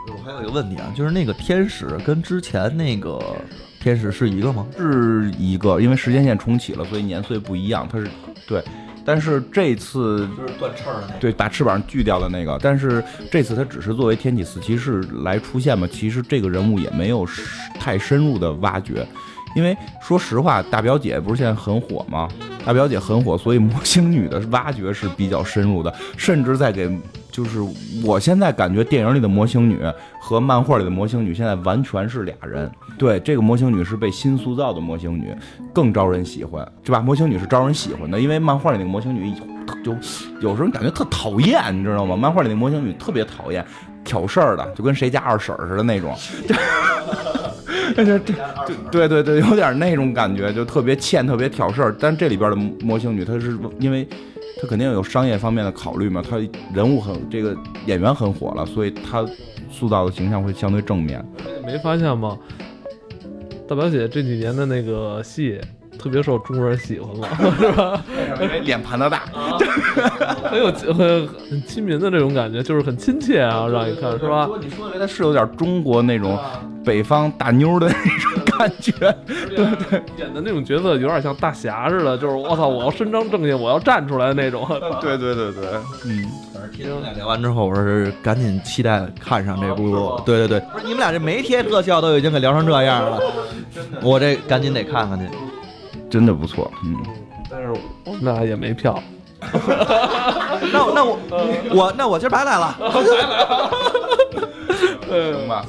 [0.08, 3.20] 我还有一个问题啊，就是那个天使跟之前那个。
[3.84, 4.66] 天使是一个吗？
[4.78, 7.86] 是一个，因为时间线重启了，所以年岁不一样。
[7.86, 8.08] 它是
[8.48, 8.64] 对，
[9.04, 12.58] 但是这次就是断翅的，对，把翅膀锯掉的那个。
[12.62, 17.28] 但是这次他只是作为天启四骑士来出现嘛，其实这个人物也没有
[17.78, 19.06] 太深入的挖掘。
[19.54, 22.26] 因为说实话，大表姐不是现在很火吗？
[22.64, 26.90] 大表姐很火，所以魔星女的挖掘是比较深入的，甚至在给，
[27.34, 27.58] 就是
[28.04, 29.76] 我现在感觉电影里的魔星女
[30.20, 32.70] 和漫画里的魔星女现在完全是俩人。
[32.96, 35.34] 对，这个魔星女是被新塑造的魔星女，
[35.72, 37.00] 更招人喜欢，对吧？
[37.00, 39.34] 魔星女是招人喜欢的，因为漫画里那个魔星女
[39.82, 39.92] 就
[40.40, 42.16] 有时候感觉特讨厌，你知道吗？
[42.16, 43.66] 漫画里那魔星女特别讨厌，
[44.04, 46.14] 挑事儿的，就跟谁家二婶似的那种。
[47.96, 48.34] 这这
[48.92, 51.96] 对对对，有点那种感觉，就特别欠，特别挑事儿。
[51.98, 52.56] 但这里边的
[52.86, 54.08] 魔星女，她是因为
[54.64, 56.38] 她肯定有商业方面的考虑嘛，他
[56.72, 57.54] 人物很这个
[57.84, 59.22] 演员很火了，所以他
[59.70, 61.22] 塑造的形象会相对正面。
[61.66, 62.38] 没发现吗？
[63.68, 65.60] 大表姐这几年的那个戏
[65.98, 67.28] 特别受中国人喜欢嘛，
[67.60, 68.02] 是吧？
[68.40, 69.24] 因为脸盘子大，
[70.50, 74.48] 很有很很亲民的这种感觉，就是很亲切啊，让你看是吧？
[74.62, 76.38] 你说的他是有点中国那种
[76.84, 78.92] 北方大妞的那种感觉，
[79.26, 84.66] 对对，演的那种角色有点像大侠似的，就是我操，我要伸张正义，我要站出来的那种。
[85.00, 85.64] 对对对对，
[86.04, 86.24] 嗯。
[86.72, 90.18] 听你们俩聊完之后，我是赶紧期待看上这部。
[90.24, 93.20] 对对对，不是你们俩这没贴特效都已经给聊成这样了，
[94.02, 95.28] 我这赶紧得看看去。
[96.08, 96.96] 真的不错，嗯。
[97.50, 97.68] 但是
[98.04, 98.98] 我们俩也没票。
[100.72, 101.18] 那那我
[101.70, 102.74] 我那我今儿白来了。
[105.06, 105.66] 行吧。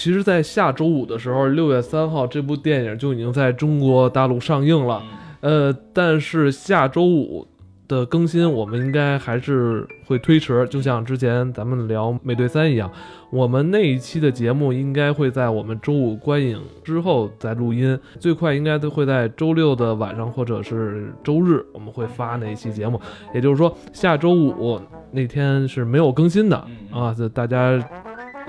[0.00, 5.02] 其实，在下周五的时候，六月三号，这部电影就已经在中国大陆上映了。
[5.42, 7.46] 呃，但是下周五。
[7.86, 12.88] 的更新，我们应该还是会推迟，就像之前咱们聊《美队三》一样，
[13.32, 23.00] 我们那一期的节目应该会在我们周五观影之后再录音，最快应该都会在周六的晚上或者是周日，我们会发那一期节目。
[23.34, 24.80] 也就是说，下周五
[25.10, 26.56] 那天是没有更新的
[26.92, 27.76] 啊，这大家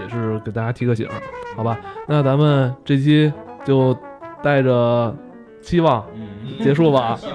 [0.01, 1.07] 也是给大家提个醒，
[1.55, 1.79] 好吧？
[2.07, 3.31] 那咱们这期
[3.65, 3.97] 就
[4.43, 5.15] 带着
[5.61, 6.03] 期望
[6.63, 7.19] 结束吧。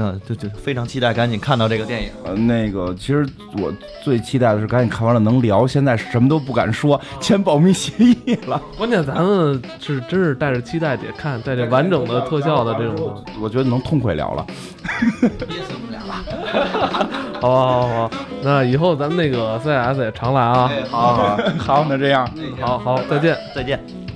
[0.00, 2.10] 嗯，就就非常期待，赶紧看到这个电影。
[2.24, 3.26] 呃，那个，其实
[3.60, 3.72] 我
[4.04, 5.66] 最期待的是赶紧看完了能聊。
[5.66, 8.62] 现在什么都不敢说，签保密协议了。
[8.76, 14.46] 关键咱们是真是带着期待得看，带着完整的特效的这种，我觉得能痛快聊了。
[15.20, 17.08] 憋死不了了。
[17.40, 18.10] 好好好，
[18.42, 20.70] 那以后咱们那个 CS 也常来啊。
[20.90, 22.28] 好好 好，那这样，
[22.60, 24.07] 好好，再见，再见。